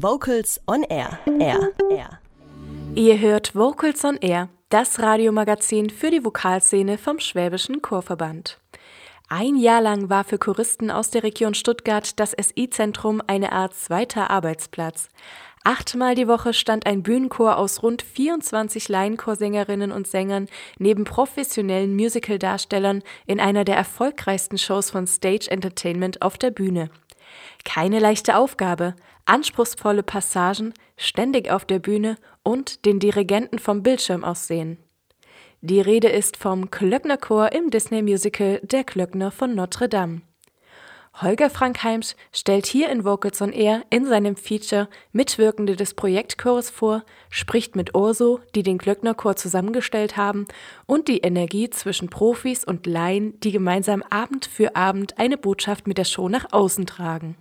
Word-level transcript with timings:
Vocals 0.00 0.60
on 0.68 0.84
Air. 0.84 1.18
Air. 1.40 1.72
Air. 1.90 2.20
Ihr 2.94 3.18
hört 3.18 3.56
Vocals 3.56 4.04
on 4.04 4.16
Air, 4.18 4.48
das 4.68 5.00
Radiomagazin 5.00 5.90
für 5.90 6.12
die 6.12 6.24
Vokalszene 6.24 6.98
vom 6.98 7.18
Schwäbischen 7.18 7.82
Chorverband. 7.82 8.60
Ein 9.28 9.56
Jahr 9.56 9.80
lang 9.80 10.08
war 10.08 10.22
für 10.22 10.38
Choristen 10.38 10.92
aus 10.92 11.10
der 11.10 11.24
Region 11.24 11.54
Stuttgart 11.54 12.20
das 12.20 12.30
SI-Zentrum 12.30 13.20
eine 13.26 13.50
Art 13.50 13.74
zweiter 13.74 14.30
Arbeitsplatz. 14.30 15.08
Achtmal 15.64 16.14
die 16.14 16.28
Woche 16.28 16.54
stand 16.54 16.86
ein 16.86 17.02
Bühnenchor 17.02 17.56
aus 17.56 17.82
rund 17.82 18.02
24 18.02 18.88
Laienchorsängerinnen 18.88 19.90
und 19.90 20.06
Sängern 20.06 20.46
neben 20.78 21.02
professionellen 21.02 21.96
Musicaldarstellern 21.96 23.02
in 23.26 23.40
einer 23.40 23.64
der 23.64 23.74
erfolgreichsten 23.74 24.58
Shows 24.58 24.92
von 24.92 25.08
Stage 25.08 25.50
Entertainment 25.50 26.22
auf 26.22 26.38
der 26.38 26.52
Bühne. 26.52 26.88
Keine 27.64 27.98
leichte 27.98 28.36
Aufgabe, 28.36 28.94
anspruchsvolle 29.28 30.02
Passagen, 30.02 30.74
ständig 30.96 31.50
auf 31.50 31.64
der 31.64 31.78
Bühne 31.78 32.16
und 32.42 32.84
den 32.84 32.98
Dirigenten 32.98 33.58
vom 33.58 33.82
Bildschirm 33.82 34.24
aus 34.24 34.46
sehen. 34.46 34.78
Die 35.60 35.80
Rede 35.80 36.08
ist 36.08 36.36
vom 36.36 36.70
Klöcknerchor 36.70 37.52
im 37.52 37.70
Disney-Musical 37.70 38.60
Der 38.62 38.84
Klöckner 38.84 39.30
von 39.30 39.54
Notre 39.54 39.88
Dame. 39.88 40.22
Holger 41.20 41.50
Frankheims 41.50 42.14
stellt 42.32 42.66
hier 42.66 42.90
in 42.90 43.04
Vocals 43.04 43.42
on 43.42 43.52
Air 43.52 43.82
in 43.90 44.06
seinem 44.06 44.36
Feature 44.36 44.88
Mitwirkende 45.10 45.74
des 45.74 45.94
Projektchores 45.94 46.70
vor, 46.70 47.02
spricht 47.28 47.74
mit 47.74 47.96
Urso, 47.96 48.38
die 48.54 48.62
den 48.62 48.78
Glöcknerchor 48.78 49.34
zusammengestellt 49.34 50.16
haben, 50.16 50.46
und 50.86 51.08
die 51.08 51.18
Energie 51.18 51.70
zwischen 51.70 52.08
Profis 52.08 52.62
und 52.62 52.86
Laien, 52.86 53.38
die 53.40 53.50
gemeinsam 53.50 54.04
Abend 54.10 54.46
für 54.46 54.76
Abend 54.76 55.18
eine 55.18 55.36
Botschaft 55.36 55.88
mit 55.88 55.98
der 55.98 56.04
Show 56.04 56.28
nach 56.28 56.52
außen 56.52 56.86
tragen. 56.86 57.36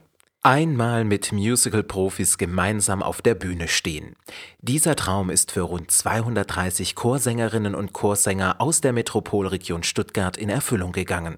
Einmal 0.48 1.04
mit 1.04 1.34
Musical-Profis 1.34 2.38
gemeinsam 2.38 3.04
auf 3.04 3.22
der 3.22 3.36
Bühne 3.36 3.68
stehen. 3.68 4.16
Dieser 4.60 4.96
Traum 4.96 5.30
ist 5.30 5.52
für 5.52 5.64
rund 5.64 5.92
230 5.92 6.96
Chorsängerinnen 6.96 7.76
und 7.76 7.92
Chorsänger 7.92 8.62
aus 8.62 8.80
der 8.80 8.94
Metropolregion 8.94 9.84
Stuttgart 9.84 10.38
in 10.38 10.48
Erfüllung 10.48 10.94
gegangen. 10.94 11.38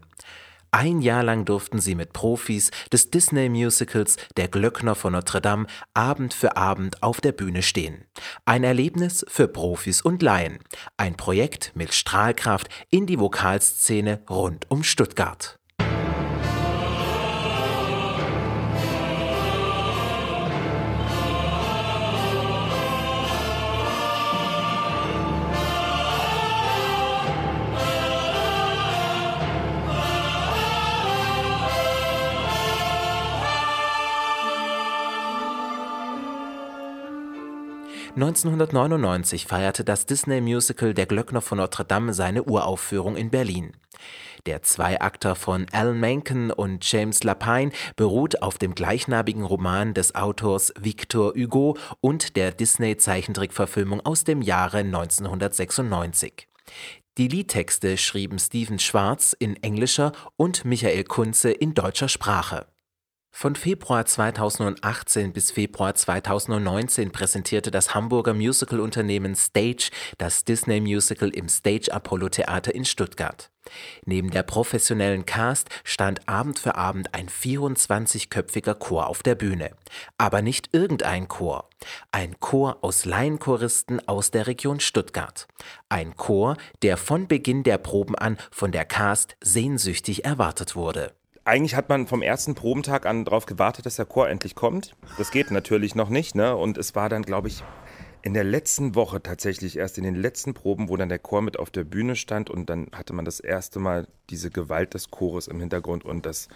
Ein 0.69 1.02
Jahr 1.02 1.23
lang 1.23 1.45
durften 1.45 1.80
sie 1.80 1.95
mit 1.95 2.13
Profis 2.13 2.69
des 2.93 3.09
Disney-Musicals 3.09 4.17
Der 4.37 4.47
Glöckner 4.47 4.93
von 4.93 5.13
Notre 5.13 5.41
Dame 5.41 5.65
Abend 5.95 6.35
für 6.35 6.55
Abend 6.55 7.02
auf 7.02 7.19
der 7.19 7.31
Bühne 7.31 7.63
stehen. 7.63 8.05
Ein 8.45 8.63
Erlebnis 8.63 9.25
für 9.27 9.47
Profis 9.47 10.03
und 10.03 10.21
Laien. 10.21 10.59
Ein 10.97 11.17
Projekt 11.17 11.71
mit 11.73 11.95
Strahlkraft 11.95 12.69
in 12.91 13.07
die 13.07 13.19
Vokalszene 13.19 14.21
rund 14.30 14.69
um 14.69 14.83
Stuttgart. 14.83 15.58
1999 38.21 39.45
feierte 39.45 39.85
das 39.85 40.05
Disney-Musical 40.05 40.93
Der 40.93 41.05
Glöckner 41.05 41.39
von 41.39 41.57
Notre 41.57 41.85
Dame 41.85 42.13
seine 42.13 42.43
Uraufführung 42.43 43.15
in 43.15 43.29
Berlin. 43.29 43.71
Der 44.45 44.61
Zweiakter 44.61 45.35
von 45.35 45.67
Alan 45.71 46.01
Menken 46.01 46.51
und 46.51 46.83
James 46.91 47.23
Lapine 47.23 47.71
beruht 47.95 48.41
auf 48.41 48.57
dem 48.57 48.75
gleichnamigen 48.75 49.45
Roman 49.45 49.93
des 49.93 50.15
Autors 50.15 50.73
Victor 50.77 51.33
Hugo 51.33 51.77
und 52.01 52.35
der 52.35 52.51
Disney-Zeichentrickverfilmung 52.51 54.01
aus 54.01 54.25
dem 54.25 54.41
Jahre 54.41 54.79
1996. 54.79 56.49
Die 57.17 57.29
Liedtexte 57.29 57.95
schrieben 57.95 58.37
Steven 58.37 58.79
Schwarz 58.79 59.33
in 59.39 59.55
englischer 59.63 60.11
und 60.35 60.65
Michael 60.65 61.05
Kunze 61.05 61.52
in 61.52 61.73
deutscher 61.73 62.09
Sprache. 62.09 62.65
Von 63.31 63.55
Februar 63.55 64.05
2018 64.05 65.31
bis 65.31 65.51
Februar 65.51 65.95
2019 65.95 67.11
präsentierte 67.11 67.71
das 67.71 67.95
Hamburger 67.95 68.33
Musicalunternehmen 68.33 69.35
Stage 69.35 69.91
das 70.17 70.43
Disney-Musical 70.43 71.29
im 71.29 71.47
Stage 71.47 71.93
Apollo 71.93 72.29
Theater 72.29 72.75
in 72.75 72.83
Stuttgart. 72.83 73.49
Neben 74.03 74.31
der 74.31 74.43
professionellen 74.43 75.25
Cast 75.25 75.69
stand 75.83 76.27
Abend 76.27 76.59
für 76.59 76.75
Abend 76.75 77.13
ein 77.13 77.29
24-köpfiger 77.29 78.73
Chor 78.73 79.07
auf 79.07 79.23
der 79.23 79.35
Bühne. 79.35 79.71
Aber 80.17 80.41
nicht 80.41 80.73
irgendein 80.73 81.27
Chor. 81.27 81.69
Ein 82.11 82.39
Chor 82.39 82.79
aus 82.81 83.05
Laienchoristen 83.05 84.05
aus 84.07 84.31
der 84.31 84.47
Region 84.47 84.79
Stuttgart. 84.79 85.47
Ein 85.87 86.17
Chor, 86.17 86.57
der 86.81 86.97
von 86.97 87.27
Beginn 87.27 87.63
der 87.63 87.77
Proben 87.77 88.15
an 88.15 88.37
von 88.51 88.71
der 88.71 88.85
Cast 88.85 89.37
sehnsüchtig 89.39 90.25
erwartet 90.25 90.75
wurde 90.75 91.13
eigentlich 91.49 91.76
hat 91.76 91.89
man 91.89 92.08
vom 92.08 92.21
ersten 92.21 92.55
Probentag 92.55 93.05
an 93.05 93.26
darauf 93.26 93.45
gewartet, 93.45 93.86
dass 93.86 93.95
der 93.95 94.05
Chor 94.05 94.30
endlich 94.30 94.55
kommt. 94.55 94.95
Das 95.17 95.32
geht 95.32 95.52
natürlich 95.52 95.95
noch 95.95 96.10
nicht, 96.10 96.36
ne? 96.36 96.55
Und 96.55 96.77
es 96.77 96.95
war 96.95 97.10
dann, 97.10 97.23
glaube 97.23 97.48
ich, 97.48 97.64
in 98.21 98.33
der 98.33 98.43
letzten 98.43 98.95
Woche 98.95 99.23
tatsächlich, 99.23 99.77
erst 99.77 99.98
in 99.98 100.04
den 100.04 100.15
letzten 100.15 100.54
Proben, 100.54 100.89
wo 100.89 100.98
dann 100.98 101.09
der 101.09 101.20
Chor 101.20 101.42
mit 101.42 101.58
auf 101.58 101.71
der 101.71 101.86
Bühne 101.86 102.15
stand 102.15 102.49
und 102.49 102.70
dann 102.70 102.88
hatte 102.93 103.14
man 103.14 103.26
das 103.26 103.39
erste 103.39 103.80
Mal 103.80 104.08
diese 104.30 104.52
Gewalt 104.52 104.93
des 104.93 105.09
Chores 105.09 105.48
im 105.48 105.59
Hintergrund 105.59 106.05
und 106.05 106.26
das 106.26 106.49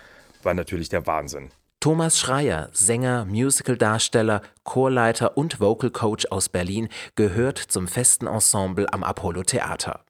war 0.43 0.53
natürlich 0.53 0.89
der 0.89 1.07
Wahnsinn. 1.07 1.49
Thomas 1.79 2.19
Schreier, 2.19 2.69
Sänger, 2.71 3.25
Musicaldarsteller, 3.25 4.41
Chorleiter 4.63 5.37
und 5.37 5.59
Vocal 5.59 5.89
Coach 5.89 6.27
aus 6.29 6.49
Berlin, 6.49 6.87
gehört 7.15 7.57
zum 7.57 7.87
festen 7.87 8.27
Ensemble 8.27 8.91
am 8.93 9.03
Apollo 9.03 9.43
Theater. 9.43 10.05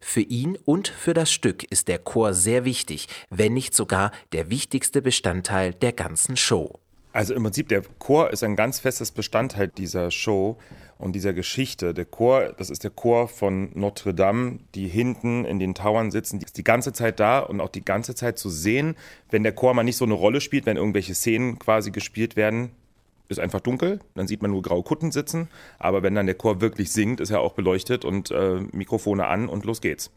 Für 0.00 0.20
ihn 0.20 0.58
und 0.64 0.88
für 0.88 1.14
das 1.14 1.32
Stück 1.32 1.64
ist 1.64 1.88
der 1.88 1.98
Chor 1.98 2.34
sehr 2.34 2.64
wichtig, 2.64 3.08
wenn 3.30 3.54
nicht 3.54 3.74
sogar 3.74 4.12
der 4.32 4.50
wichtigste 4.50 5.02
Bestandteil 5.02 5.72
der 5.74 5.92
ganzen 5.92 6.36
Show. 6.36 6.80
Also 7.16 7.32
im 7.32 7.44
Prinzip, 7.44 7.70
der 7.70 7.82
Chor 7.98 8.30
ist 8.30 8.44
ein 8.44 8.56
ganz 8.56 8.78
festes 8.78 9.10
Bestandteil 9.10 9.68
dieser 9.68 10.10
Show 10.10 10.58
und 10.98 11.14
dieser 11.14 11.32
Geschichte. 11.32 11.94
Der 11.94 12.04
Chor, 12.04 12.52
das 12.58 12.68
ist 12.68 12.84
der 12.84 12.90
Chor 12.90 13.28
von 13.28 13.70
Notre 13.72 14.12
Dame, 14.12 14.58
die 14.74 14.86
hinten 14.86 15.46
in 15.46 15.58
den 15.58 15.74
Towern 15.74 16.10
sitzen, 16.10 16.40
die 16.40 16.44
ist 16.44 16.58
die 16.58 16.62
ganze 16.62 16.92
Zeit 16.92 17.18
da 17.18 17.38
und 17.38 17.62
auch 17.62 17.70
die 17.70 17.82
ganze 17.82 18.14
Zeit 18.14 18.38
zu 18.38 18.50
sehen, 18.50 18.96
wenn 19.30 19.44
der 19.44 19.52
Chor 19.52 19.72
mal 19.72 19.82
nicht 19.82 19.96
so 19.96 20.04
eine 20.04 20.12
Rolle 20.12 20.42
spielt, 20.42 20.66
wenn 20.66 20.76
irgendwelche 20.76 21.14
Szenen 21.14 21.58
quasi 21.58 21.90
gespielt 21.90 22.36
werden, 22.36 22.72
ist 23.28 23.40
einfach 23.40 23.60
dunkel, 23.60 24.00
dann 24.14 24.26
sieht 24.28 24.42
man 24.42 24.50
nur 24.50 24.62
graue 24.62 24.82
Kutten 24.82 25.12
sitzen, 25.12 25.48
aber 25.78 26.02
wenn 26.02 26.14
dann 26.14 26.26
der 26.26 26.36
Chor 26.36 26.60
wirklich 26.60 26.92
singt, 26.92 27.20
ist 27.20 27.30
er 27.30 27.40
auch 27.40 27.54
beleuchtet 27.54 28.04
und 28.04 28.30
äh, 28.30 28.60
Mikrofone 28.72 29.26
an 29.26 29.48
und 29.48 29.64
los 29.64 29.80
geht's. 29.80 30.10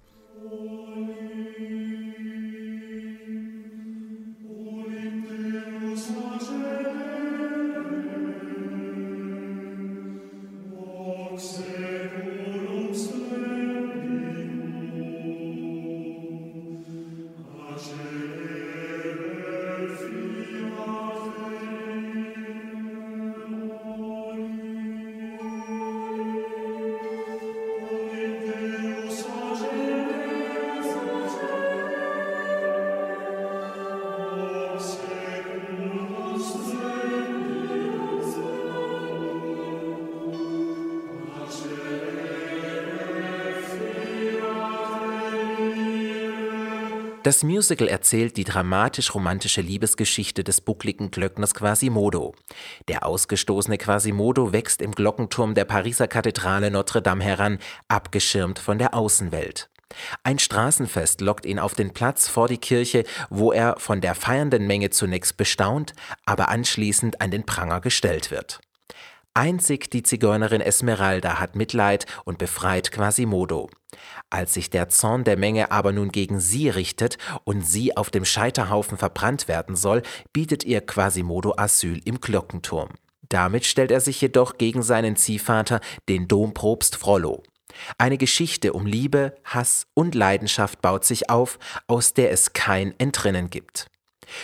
Das 47.29 47.43
Musical 47.43 47.87
erzählt 47.87 48.37
die 48.37 48.43
dramatisch-romantische 48.43 49.61
Liebesgeschichte 49.61 50.43
des 50.43 50.61
buckligen 50.61 51.11
Glöckners 51.11 51.53
Quasimodo. 51.53 52.33
Der 52.87 53.05
ausgestoßene 53.05 53.77
Quasimodo 53.77 54.51
wächst 54.51 54.81
im 54.81 54.93
Glockenturm 54.93 55.53
der 55.53 55.65
Pariser 55.65 56.07
Kathedrale 56.07 56.71
Notre 56.71 57.03
Dame 57.03 57.23
heran, 57.23 57.59
abgeschirmt 57.87 58.57
von 58.57 58.79
der 58.79 58.95
Außenwelt. 58.95 59.69
Ein 60.23 60.39
Straßenfest 60.39 61.21
lockt 61.21 61.45
ihn 61.45 61.59
auf 61.59 61.75
den 61.75 61.93
Platz 61.93 62.27
vor 62.27 62.47
die 62.47 62.57
Kirche, 62.57 63.03
wo 63.29 63.51
er 63.51 63.75
von 63.77 64.01
der 64.01 64.15
feiernden 64.15 64.65
Menge 64.65 64.89
zunächst 64.89 65.37
bestaunt, 65.37 65.93
aber 66.25 66.49
anschließend 66.49 67.21
an 67.21 67.29
den 67.29 67.45
Pranger 67.45 67.79
gestellt 67.79 68.31
wird. 68.31 68.59
Einzig 69.33 69.89
die 69.91 70.03
Zigeunerin 70.03 70.61
Esmeralda 70.61 71.39
hat 71.39 71.55
Mitleid 71.55 72.05
und 72.25 72.37
befreit 72.37 72.91
Quasimodo. 72.91 73.69
Als 74.29 74.53
sich 74.53 74.69
der 74.69 74.89
Zorn 74.89 75.23
der 75.23 75.37
Menge 75.37 75.71
aber 75.71 75.91
nun 75.91 76.11
gegen 76.11 76.39
sie 76.39 76.69
richtet 76.69 77.17
und 77.43 77.65
sie 77.65 77.95
auf 77.95 78.09
dem 78.09 78.25
Scheiterhaufen 78.25 78.97
verbrannt 78.97 79.47
werden 79.47 79.75
soll, 79.75 80.01
bietet 80.33 80.63
ihr 80.63 80.81
Quasimodo 80.81 81.53
Asyl 81.57 82.01
im 82.05 82.19
Glockenturm. 82.19 82.89
Damit 83.29 83.65
stellt 83.65 83.91
er 83.91 84.01
sich 84.01 84.19
jedoch 84.19 84.57
gegen 84.57 84.81
seinen 84.81 85.15
Ziehvater, 85.15 85.79
den 86.09 86.27
Dompropst 86.27 86.95
Frollo. 86.95 87.43
Eine 87.97 88.17
Geschichte 88.17 88.73
um 88.73 88.85
Liebe, 88.85 89.35
Hass 89.43 89.85
und 89.93 90.15
Leidenschaft 90.15 90.81
baut 90.81 91.05
sich 91.05 91.29
auf, 91.29 91.59
aus 91.87 92.13
der 92.13 92.31
es 92.31 92.53
kein 92.53 92.99
Entrinnen 92.99 93.49
gibt. 93.49 93.87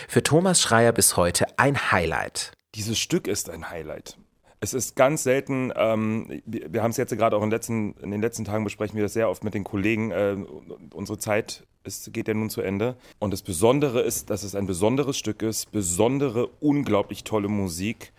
Für 0.08 0.22
Thomas 0.22 0.60
Schreier 0.60 0.92
bis 0.92 1.16
heute 1.16 1.46
ein 1.58 1.90
Highlight. 1.90 2.52
Dieses 2.74 2.98
Stück 2.98 3.26
ist 3.26 3.50
ein 3.50 3.70
Highlight. 3.70 4.16
Es 4.60 4.72
ist 4.72 4.96
ganz 4.96 5.22
selten, 5.22 5.72
ähm, 5.76 6.42
wir, 6.46 6.82
haben 6.82 6.90
es 6.90 6.96
jetzt 6.96 7.16
gerade 7.16 7.36
auch 7.36 7.42
in, 7.42 7.50
letzten, 7.50 7.92
in, 7.94 8.10
den 8.10 8.22
letzten 8.22 8.44
Tagen 8.44 8.64
besprechen 8.64 8.96
wir 8.96 9.02
das 9.02 9.12
sehr 9.12 9.28
oft 9.28 9.44
mit 9.44 9.54
den 9.54 9.64
Kollegen. 9.64 10.10
Äh, 10.10 10.36
unsere 10.94 11.18
Zeit 11.18 11.66
ist, 11.84 12.12
geht 12.12 12.28
ja 12.28 12.34
nun 12.34 12.48
zu 12.48 12.62
Ende. 12.62 12.96
Und 13.18 13.32
das 13.32 13.42
Besondere 13.42 14.00
ist, 14.00 14.30
dass 14.30 14.42
es 14.42 14.54
ein 14.54 14.66
besonderes 14.66 15.18
Stück 15.18 15.42
ist, 15.42 15.72
besondere, 15.72 16.48
unglaublich 16.60 17.24
tolle 17.24 17.48
Musik, 17.48 18.12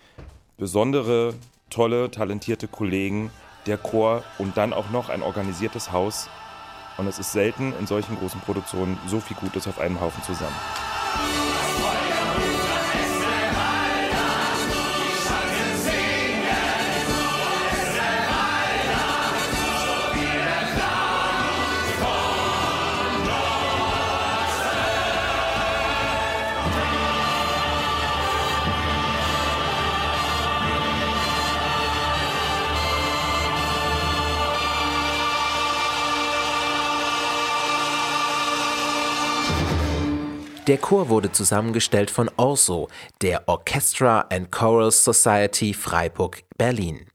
besondere, 0.57 1.33
tolle, 1.69 2.11
talentierte 2.11 2.67
Kollegen, 2.67 3.31
der 3.65 3.77
Chor 3.77 4.23
und 4.37 4.57
dann 4.57 4.73
auch 4.73 4.89
noch 4.91 5.09
ein 5.09 5.21
organisiertes 5.21 5.91
Haus. 5.91 6.29
Und 6.97 7.07
es 7.07 7.19
ist 7.19 7.31
selten 7.31 7.73
in 7.79 7.85
solchen 7.85 8.17
großen 8.17 8.41
Produktionen 8.41 8.97
so 9.07 9.19
viel 9.19 9.37
Gutes 9.37 9.67
auf 9.67 9.79
einem 9.79 9.99
Haufen 10.01 10.23
zusammen. 10.23 10.55
Der 40.67 40.77
Chor 40.77 41.07
wurde 41.07 41.31
zusammengestellt 41.31 42.11
von 42.11 42.29
Orso, 42.35 42.89
der 43.21 43.47
Orchestra 43.47 44.25
and 44.29 44.51
Choral 44.51 44.91
Society 44.91 45.73
Freiburg 45.73 46.43
Berlin. 46.57 47.05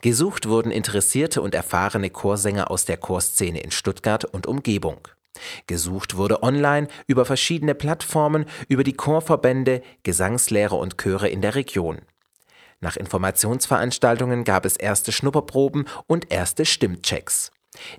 Gesucht 0.00 0.48
wurden 0.48 0.70
interessierte 0.70 1.42
und 1.42 1.56
erfahrene 1.56 2.08
Chorsänger 2.08 2.70
aus 2.70 2.84
der 2.84 2.96
Chorszene 2.96 3.60
in 3.60 3.72
Stuttgart 3.72 4.24
und 4.24 4.46
Umgebung. 4.46 5.08
Gesucht 5.66 6.16
wurde 6.16 6.44
online 6.44 6.86
über 7.08 7.24
verschiedene 7.24 7.74
Plattformen, 7.74 8.44
über 8.68 8.84
die 8.84 8.94
Chorverbände, 8.94 9.82
Gesangslehrer 10.04 10.78
und 10.78 10.98
Chöre 10.98 11.28
in 11.28 11.42
der 11.42 11.56
Region. 11.56 12.02
Nach 12.80 12.96
Informationsveranstaltungen 12.96 14.44
gab 14.44 14.64
es 14.64 14.76
erste 14.76 15.10
Schnupperproben 15.10 15.88
und 16.06 16.30
erste 16.30 16.64
Stimmchecks. 16.64 17.50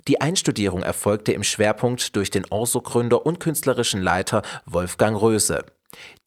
Die 0.07 0.21
Einstudierung 0.21 0.83
erfolgte 0.83 1.31
im 1.31 1.43
Schwerpunkt 1.43 2.15
durch 2.15 2.29
den 2.29 2.45
Orso-Gründer 2.49 3.25
und 3.25 3.39
künstlerischen 3.39 4.01
Leiter 4.01 4.41
Wolfgang 4.65 5.19
Röse. 5.21 5.65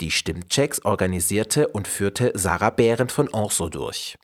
Die 0.01 0.11
Stimmchecks 0.11 0.85
organisierte 0.85 1.69
und 1.69 1.87
führte 1.87 2.33
Sarah 2.35 2.71
Behrendt 2.71 3.13
von 3.13 3.29
Orso 3.29 3.69
durch. 3.69 4.17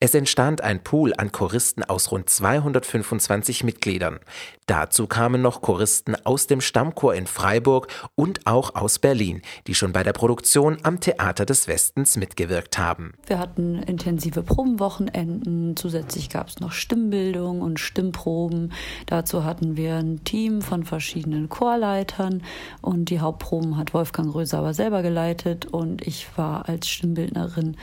Es 0.00 0.14
entstand 0.14 0.60
ein 0.60 0.82
Pool 0.82 1.12
an 1.16 1.30
Choristen 1.30 1.84
aus 1.84 2.10
rund 2.10 2.28
225 2.28 3.62
Mitgliedern. 3.62 4.18
Dazu 4.66 5.06
kamen 5.06 5.42
noch 5.42 5.60
Choristen 5.60 6.16
aus 6.24 6.46
dem 6.46 6.60
Stammchor 6.60 7.14
in 7.14 7.26
Freiburg 7.26 7.88
und 8.14 8.46
auch 8.46 8.74
aus 8.74 8.98
Berlin, 8.98 9.42
die 9.66 9.74
schon 9.74 9.92
bei 9.92 10.02
der 10.02 10.12
Produktion 10.12 10.78
am 10.82 11.00
Theater 11.00 11.44
des 11.44 11.68
Westens 11.68 12.16
mitgewirkt 12.16 12.78
haben. 12.78 13.12
Wir 13.26 13.38
hatten 13.38 13.82
intensive 13.82 14.42
Probenwochenenden, 14.42 15.76
zusätzlich 15.76 16.28
gab 16.30 16.48
es 16.48 16.60
noch 16.60 16.72
Stimmbildung 16.72 17.60
und 17.60 17.80
Stimmproben. 17.80 18.72
Dazu 19.06 19.44
hatten 19.44 19.76
wir 19.76 19.96
ein 19.96 20.24
Team 20.24 20.62
von 20.62 20.84
verschiedenen 20.84 21.48
Chorleitern 21.48 22.42
und 22.80 23.10
die 23.10 23.20
Hauptproben 23.20 23.76
hat 23.76 23.94
Wolfgang 23.94 24.34
Röser 24.34 24.58
aber 24.58 24.74
selber 24.74 25.02
geleitet 25.02 25.66
und 25.66 26.06
ich 26.06 26.26
war 26.36 26.68
als 26.68 26.88
Stimmbildnerin 26.88 27.76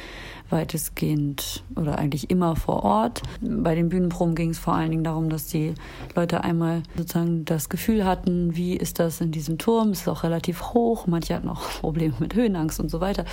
weitestgehend 0.50 1.64
oder 1.76 1.98
eigentlich 1.98 2.30
immer 2.30 2.56
vor 2.56 2.84
Ort. 2.84 3.22
Bei 3.42 3.76
den 3.76 3.90
Bühnenproben 3.90 4.36
ging 4.36 4.50
es 4.50 4.60
vor 4.60 4.74
allen 4.74 4.92
Dingen 4.92 5.04
darum, 5.04 5.30
dass 5.30 5.48
die 5.48 5.74
Leute 6.16 6.44
einmal 6.44 6.84
sozusagen 6.98 7.46
das 7.46 7.70
Gefühl 7.70 8.06
hatten, 8.06 8.56
wie 8.56 8.76
ist 8.76 9.00
das 9.00 9.22
in 9.22 9.32
diesem 9.32 9.58
Turm? 9.58 9.90
Es 9.90 10.02
ist 10.02 10.08
auch 10.08 10.24
relativ 10.24 10.74
hoch, 10.74 11.08
manche 11.08 11.36
hatten 11.36 11.50
auch 11.50 11.62
Probleme 11.82 12.16
mit 12.20 12.36
Höhenangst 12.36 12.80
und 12.80 12.90
so 12.90 13.02
weiter. 13.02 13.26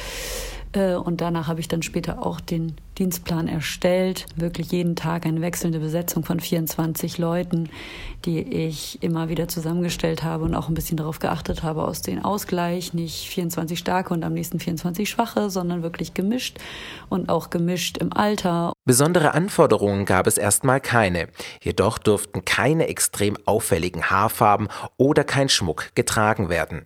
Äh, 0.72 0.94
und 0.94 1.20
danach 1.20 1.48
habe 1.48 1.60
ich 1.60 1.68
dann 1.68 1.82
später 1.82 2.24
auch 2.24 2.40
den 2.40 2.74
Dienstplan 2.98 3.48
erstellt. 3.48 4.26
Wirklich 4.36 4.72
jeden 4.72 4.96
Tag 4.96 5.26
eine 5.26 5.40
wechselnde 5.40 5.78
Besetzung 5.80 6.24
von 6.24 6.40
24 6.40 7.18
Leuten, 7.18 7.68
die 8.24 8.40
ich 8.40 9.02
immer 9.02 9.28
wieder 9.28 9.48
zusammengestellt 9.48 10.22
habe 10.22 10.44
und 10.44 10.54
auch 10.54 10.68
ein 10.68 10.74
bisschen 10.74 10.96
darauf 10.96 11.18
geachtet 11.18 11.62
habe, 11.62 11.84
aus 11.84 12.02
den 12.02 12.24
Ausgleich, 12.24 12.94
nicht 12.94 13.28
24 13.28 13.78
starke 13.78 14.14
und 14.14 14.24
am 14.24 14.32
nächsten 14.32 14.58
24 14.58 15.08
schwache, 15.08 15.50
sondern 15.50 15.82
wirklich 15.82 16.14
gemischt 16.14 16.58
und 17.08 17.28
auch 17.28 17.50
gemischt 17.50 17.98
im 17.98 18.12
Alter. 18.12 18.72
Besondere 18.84 19.34
Anforderungen 19.34 20.04
gab 20.04 20.26
es 20.26 20.38
erstmal 20.38 20.80
keine. 20.80 21.28
Jedoch 21.62 21.98
durften 21.98 22.44
keine 22.44 22.88
extrem 22.88 23.36
auffälligen 23.44 24.10
Haarfarben 24.10 24.69
oder 24.96 25.24
kein 25.24 25.48
Schmuck 25.48 25.90
getragen 25.94 26.48
werden. 26.48 26.84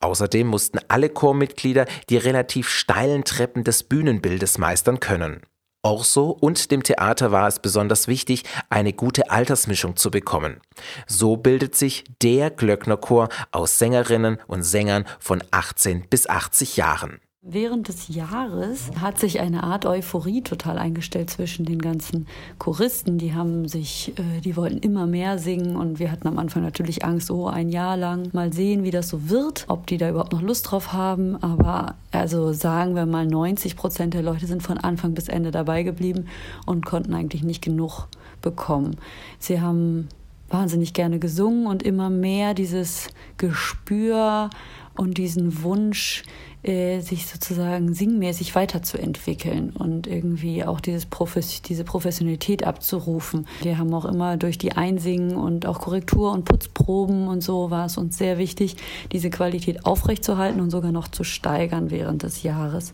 Außerdem 0.00 0.46
mussten 0.46 0.78
alle 0.88 1.08
Chormitglieder 1.08 1.86
die 2.08 2.16
relativ 2.16 2.68
steilen 2.68 3.24
Treppen 3.24 3.64
des 3.64 3.82
Bühnenbildes 3.82 4.58
meistern 4.58 5.00
können. 5.00 5.42
Orso 5.82 6.30
und 6.30 6.70
dem 6.72 6.82
Theater 6.82 7.30
war 7.30 7.46
es 7.46 7.60
besonders 7.60 8.08
wichtig, 8.08 8.42
eine 8.68 8.92
gute 8.92 9.30
Altersmischung 9.30 9.96
zu 9.96 10.10
bekommen. 10.10 10.60
So 11.06 11.36
bildet 11.36 11.76
sich 11.76 12.04
der 12.20 12.50
Glöcknerchor 12.50 13.28
aus 13.52 13.78
Sängerinnen 13.78 14.38
und 14.48 14.64
Sängern 14.64 15.06
von 15.20 15.42
18 15.50 16.08
bis 16.08 16.28
80 16.28 16.76
Jahren. 16.76 17.20
Während 17.40 17.86
des 17.86 18.08
Jahres 18.08 18.90
hat 19.00 19.20
sich 19.20 19.38
eine 19.38 19.62
Art 19.62 19.86
Euphorie 19.86 20.42
total 20.42 20.76
eingestellt 20.76 21.30
zwischen 21.30 21.64
den 21.64 21.80
ganzen 21.80 22.26
Choristen. 22.58 23.18
Die 23.18 23.32
haben 23.32 23.68
sich, 23.68 24.12
äh, 24.18 24.40
die 24.40 24.56
wollten 24.56 24.78
immer 24.78 25.06
mehr 25.06 25.38
singen 25.38 25.76
und 25.76 26.00
wir 26.00 26.10
hatten 26.10 26.26
am 26.26 26.36
Anfang 26.36 26.64
natürlich 26.64 27.04
Angst, 27.04 27.30
oh, 27.30 27.46
ein 27.46 27.68
Jahr 27.68 27.96
lang 27.96 28.30
mal 28.32 28.52
sehen, 28.52 28.82
wie 28.82 28.90
das 28.90 29.08
so 29.08 29.30
wird, 29.30 29.66
ob 29.68 29.86
die 29.86 29.98
da 29.98 30.10
überhaupt 30.10 30.32
noch 30.32 30.42
Lust 30.42 30.68
drauf 30.68 30.92
haben. 30.92 31.40
Aber 31.40 31.94
also 32.10 32.52
sagen 32.52 32.96
wir 32.96 33.06
mal, 33.06 33.24
90 33.24 33.76
Prozent 33.76 34.14
der 34.14 34.22
Leute 34.22 34.48
sind 34.48 34.64
von 34.64 34.76
Anfang 34.76 35.14
bis 35.14 35.28
Ende 35.28 35.52
dabei 35.52 35.84
geblieben 35.84 36.26
und 36.66 36.84
konnten 36.84 37.14
eigentlich 37.14 37.44
nicht 37.44 37.62
genug 37.62 38.08
bekommen. 38.42 38.96
Sie 39.38 39.60
haben 39.60 40.08
wahnsinnig 40.48 40.92
gerne 40.92 41.18
gesungen 41.18 41.66
und 41.66 41.82
immer 41.82 42.10
mehr 42.10 42.54
dieses 42.54 43.08
Gespür 43.36 44.50
und 44.98 45.16
diesen 45.16 45.62
Wunsch, 45.62 46.24
äh, 46.64 47.00
sich 47.00 47.26
sozusagen 47.26 47.94
singmäßig 47.94 48.56
weiterzuentwickeln 48.56 49.70
und 49.70 50.08
irgendwie 50.08 50.64
auch 50.64 50.80
dieses 50.80 51.06
Profes 51.06 51.62
diese 51.62 51.84
Professionalität 51.84 52.64
abzurufen. 52.64 53.46
Wir 53.62 53.78
haben 53.78 53.94
auch 53.94 54.04
immer 54.04 54.36
durch 54.36 54.58
die 54.58 54.72
Einsingen 54.72 55.36
und 55.36 55.66
auch 55.66 55.78
Korrektur 55.80 56.32
und 56.32 56.44
Putzproben 56.44 57.28
und 57.28 57.42
so 57.42 57.70
war 57.70 57.86
es 57.86 57.96
uns 57.96 58.18
sehr 58.18 58.38
wichtig, 58.38 58.76
diese 59.12 59.30
Qualität 59.30 59.86
aufrechtzuerhalten 59.86 60.60
und 60.60 60.70
sogar 60.70 60.90
noch 60.90 61.06
zu 61.06 61.22
steigern 61.22 61.92
während 61.92 62.24
des 62.24 62.42
Jahres. 62.42 62.92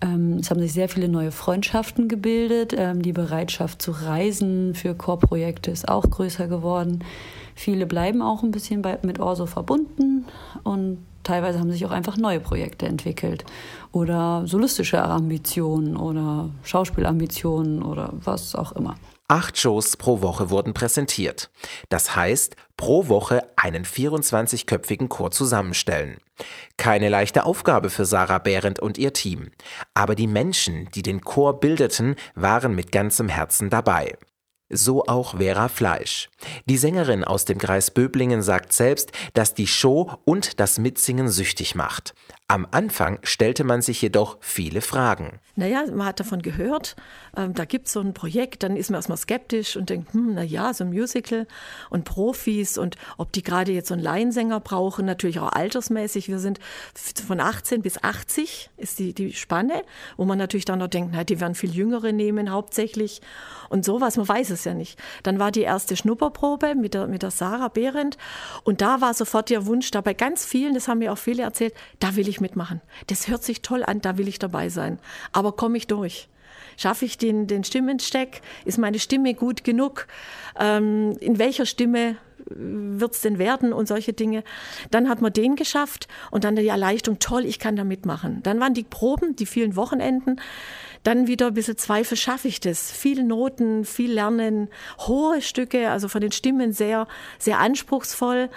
Ähm, 0.00 0.38
es 0.38 0.50
haben 0.50 0.60
sich 0.60 0.72
sehr 0.72 0.88
viele 0.88 1.08
neue 1.08 1.32
Freundschaften 1.32 2.08
gebildet. 2.08 2.72
Ähm, 2.76 3.02
die 3.02 3.12
Bereitschaft 3.12 3.82
zu 3.82 3.90
reisen 3.90 4.74
für 4.74 4.94
Chorprojekte 4.94 5.72
ist 5.72 5.88
auch 5.88 6.08
größer 6.08 6.46
geworden. 6.46 7.02
Viele 7.56 7.86
bleiben 7.86 8.22
auch 8.22 8.44
ein 8.44 8.52
bisschen 8.52 8.84
mit 9.02 9.18
Orso 9.18 9.46
verbunden 9.46 10.26
und 10.62 10.98
teilweise 11.22 11.58
haben 11.58 11.70
sich 11.70 11.84
auch 11.86 11.90
einfach 11.90 12.16
neue 12.16 12.40
Projekte 12.40 12.86
entwickelt 12.86 13.44
oder 13.92 14.42
solistische 14.46 15.02
Ambitionen 15.02 15.96
oder 15.96 16.50
Schauspielambitionen 16.62 17.82
oder 17.82 18.12
was 18.12 18.54
auch 18.54 18.72
immer. 18.72 18.96
Acht 19.28 19.56
Shows 19.56 19.96
pro 19.96 20.20
Woche 20.20 20.50
wurden 20.50 20.74
präsentiert. 20.74 21.50
Das 21.88 22.14
heißt, 22.14 22.54
pro 22.76 23.08
Woche 23.08 23.48
einen 23.56 23.84
24-köpfigen 23.84 25.08
Chor 25.08 25.30
zusammenstellen. 25.30 26.18
Keine 26.76 27.08
leichte 27.08 27.46
Aufgabe 27.46 27.88
für 27.88 28.04
Sarah 28.04 28.38
Behrendt 28.38 28.80
und 28.80 28.98
ihr 28.98 29.14
Team. 29.14 29.50
Aber 29.94 30.14
die 30.16 30.26
Menschen, 30.26 30.90
die 30.94 31.02
den 31.02 31.22
Chor 31.22 31.60
bildeten, 31.60 32.16
waren 32.34 32.74
mit 32.74 32.92
ganzem 32.92 33.28
Herzen 33.28 33.70
dabei 33.70 34.18
so 34.72 35.04
auch 35.06 35.36
Vera 35.36 35.68
Fleisch. 35.68 36.28
Die 36.66 36.78
Sängerin 36.78 37.24
aus 37.24 37.44
dem 37.44 37.58
Kreis 37.58 37.90
Böblingen 37.90 38.42
sagt 38.42 38.72
selbst, 38.72 39.12
dass 39.34 39.54
die 39.54 39.66
Show 39.66 40.10
und 40.24 40.58
das 40.58 40.78
Mitsingen 40.78 41.28
süchtig 41.28 41.74
macht. 41.74 42.14
Am 42.52 42.66
Anfang 42.70 43.18
stellte 43.22 43.64
man 43.64 43.80
sich 43.80 44.02
jedoch 44.02 44.36
viele 44.40 44.82
Fragen. 44.82 45.40
Naja, 45.56 45.84
man 45.90 46.06
hat 46.06 46.20
davon 46.20 46.42
gehört, 46.42 46.96
ähm, 47.34 47.54
da 47.54 47.64
gibt 47.64 47.86
es 47.86 47.94
so 47.94 48.00
ein 48.00 48.12
Projekt, 48.12 48.62
dann 48.62 48.76
ist 48.76 48.90
man 48.90 48.98
erstmal 48.98 49.16
skeptisch 49.16 49.74
und 49.74 49.88
denkt, 49.88 50.12
hm, 50.12 50.34
naja, 50.34 50.74
so 50.74 50.84
ein 50.84 50.90
Musical 50.90 51.46
und 51.88 52.04
Profis 52.04 52.76
und 52.76 52.96
ob 53.16 53.32
die 53.32 53.42
gerade 53.42 53.72
jetzt 53.72 53.88
so 53.88 53.94
einen 53.94 54.02
Laiensänger 54.02 54.60
brauchen, 54.60 55.06
natürlich 55.06 55.40
auch 55.40 55.50
altersmäßig. 55.50 56.28
Wir 56.28 56.38
sind 56.38 56.60
von 57.26 57.40
18 57.40 57.80
bis 57.80 58.04
80 58.04 58.68
ist 58.76 58.98
die, 58.98 59.14
die 59.14 59.32
Spanne, 59.32 59.82
wo 60.18 60.26
man 60.26 60.36
natürlich 60.36 60.66
dann 60.66 60.80
noch 60.80 60.88
denkt, 60.88 61.12
na, 61.14 61.24
die 61.24 61.40
werden 61.40 61.54
viel 61.54 61.74
Jüngere 61.74 62.12
nehmen 62.12 62.50
hauptsächlich 62.50 63.22
und 63.70 63.86
sowas, 63.86 64.18
man 64.18 64.28
weiß 64.28 64.50
es 64.50 64.64
ja 64.64 64.74
nicht. 64.74 64.98
Dann 65.22 65.38
war 65.38 65.52
die 65.52 65.62
erste 65.62 65.96
Schnupperprobe 65.96 66.74
mit 66.74 66.92
der, 66.92 67.06
mit 67.06 67.22
der 67.22 67.30
Sarah 67.30 67.68
Behrendt 67.68 68.18
und 68.64 68.82
da 68.82 69.00
war 69.00 69.14
sofort 69.14 69.48
der 69.48 69.64
Wunsch 69.64 69.90
da 69.90 70.02
bei 70.02 70.12
ganz 70.12 70.44
vielen, 70.44 70.74
das 70.74 70.86
haben 70.86 70.98
mir 70.98 71.14
auch 71.14 71.18
viele 71.18 71.44
erzählt, 71.44 71.72
da 71.98 72.14
will 72.14 72.28
ich 72.28 72.41
mitmachen. 72.42 72.82
Das 73.06 73.28
hört 73.28 73.42
sich 73.42 73.62
toll 73.62 73.82
an, 73.82 74.02
da 74.02 74.18
will 74.18 74.28
ich 74.28 74.38
dabei 74.38 74.68
sein. 74.68 74.98
Aber 75.32 75.52
komme 75.52 75.78
ich 75.78 75.86
durch? 75.86 76.28
Schaffe 76.76 77.04
ich 77.04 77.18
den, 77.18 77.46
den 77.46 77.64
Stimmensteck? 77.64 78.42
Ist 78.64 78.78
meine 78.78 78.98
Stimme 78.98 79.34
gut 79.34 79.64
genug? 79.64 80.06
Ähm, 80.58 81.16
in 81.20 81.38
welcher 81.38 81.66
Stimme 81.66 82.16
wird 82.46 83.14
es 83.14 83.20
denn 83.20 83.38
werden 83.38 83.72
und 83.72 83.86
solche 83.86 84.12
Dinge. 84.12 84.42
Dann 84.90 85.08
hat 85.08 85.20
man 85.20 85.32
den 85.32 85.56
geschafft 85.56 86.08
und 86.30 86.44
dann 86.44 86.56
die 86.56 86.66
Erleichterung, 86.66 87.18
toll, 87.18 87.44
ich 87.44 87.58
kann 87.58 87.76
da 87.76 87.84
mitmachen. 87.84 88.42
Dann 88.42 88.60
waren 88.60 88.74
die 88.74 88.84
Proben, 88.84 89.36
die 89.36 89.46
vielen 89.46 89.76
Wochenenden, 89.76 90.40
dann 91.02 91.26
wieder 91.26 91.48
ein 91.48 91.54
bisschen 91.54 91.76
Zweifel, 91.76 92.16
schaffe 92.16 92.48
ich 92.48 92.60
das? 92.60 92.90
Viel 92.90 93.24
Noten, 93.24 93.84
viel 93.84 94.12
Lernen, 94.12 94.68
hohe 94.98 95.42
Stücke, 95.42 95.90
also 95.90 96.08
von 96.08 96.20
den 96.20 96.32
Stimmen 96.32 96.72
sehr, 96.72 97.08
sehr 97.38 97.58
anspruchsvoll 97.58 98.50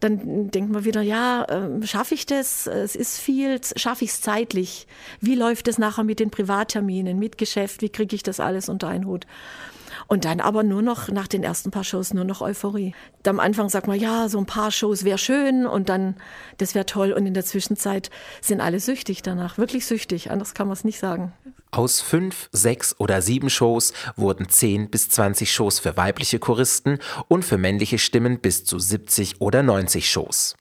dann 0.00 0.50
denkt 0.50 0.72
man 0.72 0.84
wieder, 0.84 1.02
ja, 1.02 1.44
äh, 1.44 1.86
schaffe 1.86 2.14
ich 2.14 2.26
das? 2.26 2.66
Es 2.66 2.96
ist 2.96 3.18
viel, 3.18 3.60
schaffe 3.76 4.04
ich 4.04 4.10
es 4.10 4.20
zeitlich? 4.20 4.86
Wie 5.20 5.34
läuft 5.34 5.68
es 5.68 5.78
nachher 5.78 6.04
mit 6.04 6.20
den 6.20 6.30
Privatterminen, 6.30 7.18
mit 7.18 7.38
Geschäft? 7.38 7.82
Wie 7.82 7.88
kriege 7.88 8.14
ich 8.14 8.22
das 8.22 8.40
alles 8.40 8.68
unter 8.68 8.88
einen 8.88 9.06
Hut? 9.06 9.26
Und 10.06 10.24
dann 10.24 10.40
aber 10.40 10.62
nur 10.62 10.82
noch 10.82 11.08
nach 11.08 11.28
den 11.28 11.42
ersten 11.42 11.70
paar 11.70 11.84
Shows 11.84 12.12
nur 12.12 12.24
noch 12.24 12.40
Euphorie. 12.40 12.94
Am 13.26 13.40
Anfang 13.40 13.68
sagt 13.68 13.86
man, 13.86 13.98
ja, 13.98 14.28
so 14.28 14.38
ein 14.38 14.46
paar 14.46 14.70
Shows 14.70 15.04
wäre 15.04 15.18
schön 15.18 15.66
und 15.66 15.88
dann, 15.88 16.16
das 16.58 16.74
wäre 16.74 16.86
toll. 16.86 17.12
Und 17.12 17.26
in 17.26 17.34
der 17.34 17.44
Zwischenzeit 17.44 18.10
sind 18.40 18.60
alle 18.60 18.80
süchtig 18.80 19.22
danach, 19.22 19.56
wirklich 19.58 19.86
süchtig. 19.86 20.30
Anders 20.30 20.54
kann 20.54 20.66
man 20.66 20.74
es 20.74 20.84
nicht 20.84 20.98
sagen. 20.98 21.32
Aus 21.74 22.00
fünf, 22.00 22.48
sechs 22.52 22.94
oder 23.00 23.20
sieben 23.20 23.50
Shows 23.50 23.94
wurden 24.14 24.48
zehn 24.48 24.90
bis 24.90 25.10
zwanzig 25.10 25.52
Shows 25.52 25.80
für 25.80 25.96
weibliche 25.96 26.38
Choristen 26.38 27.00
und 27.26 27.44
für 27.44 27.58
männliche 27.58 27.98
Stimmen 27.98 28.38
bis 28.38 28.64
zu 28.64 28.78
70 28.78 29.40
oder 29.40 29.64
90 29.64 30.08
Shows. 30.08 30.54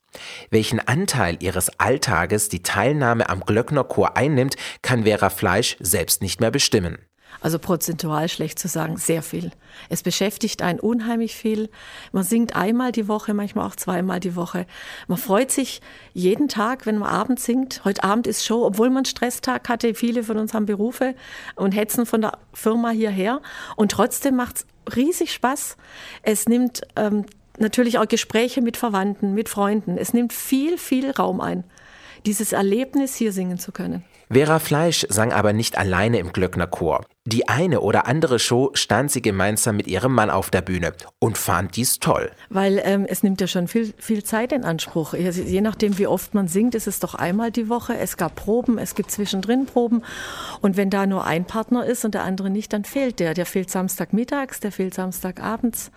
Welchen 0.50 0.80
Anteil 0.80 1.38
ihres 1.40 1.80
Alltages 1.80 2.50
die 2.50 2.64
Teilnahme 2.64 3.30
am 3.30 3.42
Glöcknerchor 3.42 4.18
einnimmt, 4.18 4.56
kann 4.82 5.04
Vera 5.04 5.30
Fleisch 5.30 5.78
selbst 5.80 6.24
nicht 6.24 6.40
mehr 6.40 6.50
bestimmen. 6.50 6.98
Also 7.44 7.60
prozentual 7.60 8.30
schlecht 8.30 8.58
zu 8.58 8.70
sagen, 8.70 8.96
sehr 8.96 9.22
viel. 9.22 9.52
Es 9.90 10.02
beschäftigt 10.02 10.62
einen 10.62 10.80
unheimlich 10.80 11.36
viel. 11.36 11.70
Man 12.14 12.24
singt 12.24 12.56
einmal 12.56 12.94
die 12.94 13.10
Woche, 13.10 13.34
manchmal 13.34 13.68
auch 13.68 13.76
zweimal 13.76 14.22
die 14.22 14.38
Woche. 14.38 14.66
Man 15.10 15.18
freut 15.18 15.52
sich 15.52 15.82
jeden 16.14 16.48
Tag, 16.48 16.86
wenn 16.86 16.98
man 16.98 17.10
abends 17.10 17.44
singt. 17.44 17.82
Heute 17.84 18.06
Abend 18.06 18.28
ist 18.28 18.46
Show, 18.46 18.66
obwohl 18.66 18.90
man 18.90 19.04
Stresstag 19.04 19.68
hatte. 19.68 19.94
Viele 19.94 20.24
von 20.24 20.38
uns 20.38 20.54
haben 20.54 20.66
Berufe 20.66 21.16
und 21.56 21.74
hetzen 21.74 22.06
von 22.06 22.22
der 22.22 22.38
Firma 22.54 22.92
hierher. 22.92 23.42
Und 23.76 23.92
trotzdem 23.92 24.38
macht 24.38 24.60
es 24.86 24.96
riesig 24.96 25.34
Spaß. 25.34 25.76
Es 26.22 26.48
nimmt 26.48 26.84
ähm, 26.96 27.26
natürlich 27.60 27.98
auch 27.98 28.08
Gespräche 28.08 28.62
mit 28.62 28.78
Verwandten, 28.78 29.34
mit 29.34 29.50
Freunden. 29.50 29.98
Es 29.98 30.14
nimmt 30.14 30.32
viel, 30.32 30.78
viel 30.78 31.12
Raum 31.12 31.42
ein, 31.42 31.66
dieses 32.26 32.54
Erlebnis 32.54 33.16
hier 33.16 33.34
singen 33.34 33.60
zu 33.60 33.74
können. 33.74 34.06
Vera 34.30 34.60
Fleisch 34.60 35.06
sang 35.10 35.32
aber 35.32 35.54
nicht 35.54 35.78
alleine 35.78 36.20
im 36.20 36.34
Glöckner 36.34 36.68
Chor. 36.68 37.06
Die 37.26 37.48
eine 37.48 37.80
oder 37.80 38.06
andere 38.06 38.38
Show 38.38 38.72
stand 38.74 39.10
sie 39.12 39.22
gemeinsam 39.22 39.78
mit 39.78 39.88
ihrem 39.88 40.14
Mann 40.14 40.30
auf 40.30 40.50
der 40.50 40.62
Bühne 40.62 40.94
und 41.20 41.38
fand 41.38 41.76
dies 41.78 42.00
toll. 42.00 42.32
Weil 42.50 42.82
ähm, 42.84 43.06
es 43.08 43.24
nimmt 43.24 43.40
ja 43.40 43.48
schon 43.48 43.70
viel, 43.70 43.94
viel 43.98 44.24
Zeit 44.24 44.52
in 44.52 44.66
Anspruch. 44.66 45.14
Je 45.14 45.62
nachdem, 45.62 45.98
wie 45.98 46.08
oft 46.08 46.34
man 46.34 46.50
singt, 46.50 46.76
ist 46.76 46.88
es 46.88 47.00
doch 47.00 47.16
einmal 47.16 47.52
die 47.52 47.70
Woche. 47.70 47.98
Es 47.98 48.18
gab 48.18 48.36
Proben, 48.36 48.78
es 48.78 48.96
gibt 48.96 49.10
zwischendrin 49.10 49.66
Proben. 49.66 50.04
Und 50.60 50.76
wenn 50.76 50.90
da 50.90 51.06
nur 51.06 51.26
ein 51.26 51.46
Partner 51.46 51.86
ist 51.86 52.04
und 52.04 52.14
der 52.14 52.24
andere 52.24 52.50
nicht, 52.50 52.74
dann 52.74 52.84
fehlt 52.84 53.20
der. 53.20 53.34
Der 53.34 53.46
fehlt 53.46 53.70
Samstagmittags, 53.70 54.60
der 54.60 54.74
fehlt 54.74 54.94
Samstagabends. 54.94 55.92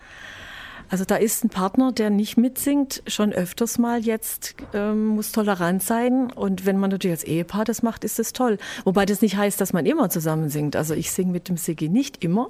Also 0.89 1.03
da 1.05 1.15
ist 1.15 1.43
ein 1.43 1.49
Partner, 1.49 1.91
der 1.91 2.09
nicht 2.09 2.37
mitsingt, 2.37 3.03
schon 3.07 3.33
öfters 3.33 3.77
mal 3.77 3.99
jetzt 3.99 4.55
ähm, 4.73 5.07
muss 5.07 5.31
tolerant 5.31 5.83
sein. 5.83 6.31
Und 6.31 6.65
wenn 6.65 6.77
man 6.77 6.89
natürlich 6.89 7.15
als 7.15 7.23
Ehepaar 7.23 7.65
das 7.65 7.83
macht, 7.83 8.03
ist 8.03 8.19
das 8.19 8.33
toll. 8.33 8.57
Wobei 8.85 9.05
das 9.05 9.21
nicht 9.21 9.37
heißt, 9.37 9.59
dass 9.59 9.73
man 9.73 9.85
immer 9.85 10.09
zusammen 10.09 10.49
singt. 10.49 10.75
Also 10.75 10.93
ich 10.93 11.11
singe 11.11 11.31
mit 11.31 11.49
dem 11.49 11.57
Sigi 11.57 11.89
nicht 11.89 12.23
immer. 12.23 12.49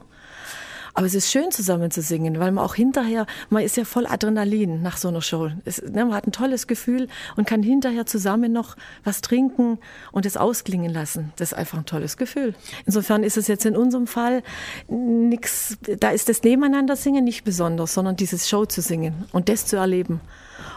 Aber 0.98 1.06
es 1.06 1.13
ist 1.13 1.32
schön 1.32 1.51
zusammen 1.51 1.92
zu 1.92 2.01
singen, 2.01 2.39
weil 2.39 2.51
man 2.51 2.66
auch 2.66 2.74
hinterher, 2.74 3.27
man 3.51 3.62
ist 3.62 3.77
ja 3.77 3.86
voll 3.86 4.08
Adrenalin 4.08 4.82
nach 4.82 4.98
so 4.98 5.10
einer 5.10 5.22
Show. 5.22 5.51
Es, 5.63 5.80
ne, 5.80 6.04
man 6.06 6.16
hat 6.16 6.25
ein 6.25 6.32
tolles 6.32 6.66
Gefühl 6.66 7.08
und 7.36 7.46
kann 7.46 7.62
hinterher 7.62 8.08
zusammen 8.08 8.51
noch 8.51 8.75
was 9.04 9.22
trinken 9.22 9.77
und 10.12 10.25
es 10.25 10.38
ausklingen 10.38 10.92
lassen. 10.92 11.34
Das 11.36 11.51
ist 11.51 11.54
einfach 11.56 11.77
ein 11.77 11.86
tolles 11.86 12.18
Gefühl. 12.18 12.56
Insofern 12.88 13.24
ist 13.24 13.38
es 13.38 13.46
jetzt 13.46 13.63
in 13.68 13.77
unserem 13.77 14.08
Fall 14.08 14.42
nichts, 14.88 15.77
da 16.00 16.10
ist 16.10 16.30
das 16.30 16.42
Nebeneinander 16.42 16.96
singen 16.96 17.25
nicht 17.25 17.44
besonders, 17.44 17.94
sondern 17.94 18.16
dieses 18.16 18.50
Show 18.50 18.66
zu 18.66 18.82
singen 18.82 19.25
und 19.32 19.50
das 19.50 19.68
zu 19.68 19.75
erleben 19.75 20.20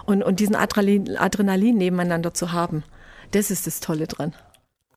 und, 0.05 0.23
und 0.23 0.39
diesen 0.39 0.55
Adrenalin, 0.55 1.17
Adrenalin 1.17 1.79
nebeneinander 1.79 2.35
zu 2.35 2.53
haben. 2.53 2.85
Das 3.31 3.51
ist 3.51 3.67
das 3.67 3.81
Tolle 3.81 4.07
dran. 4.07 4.35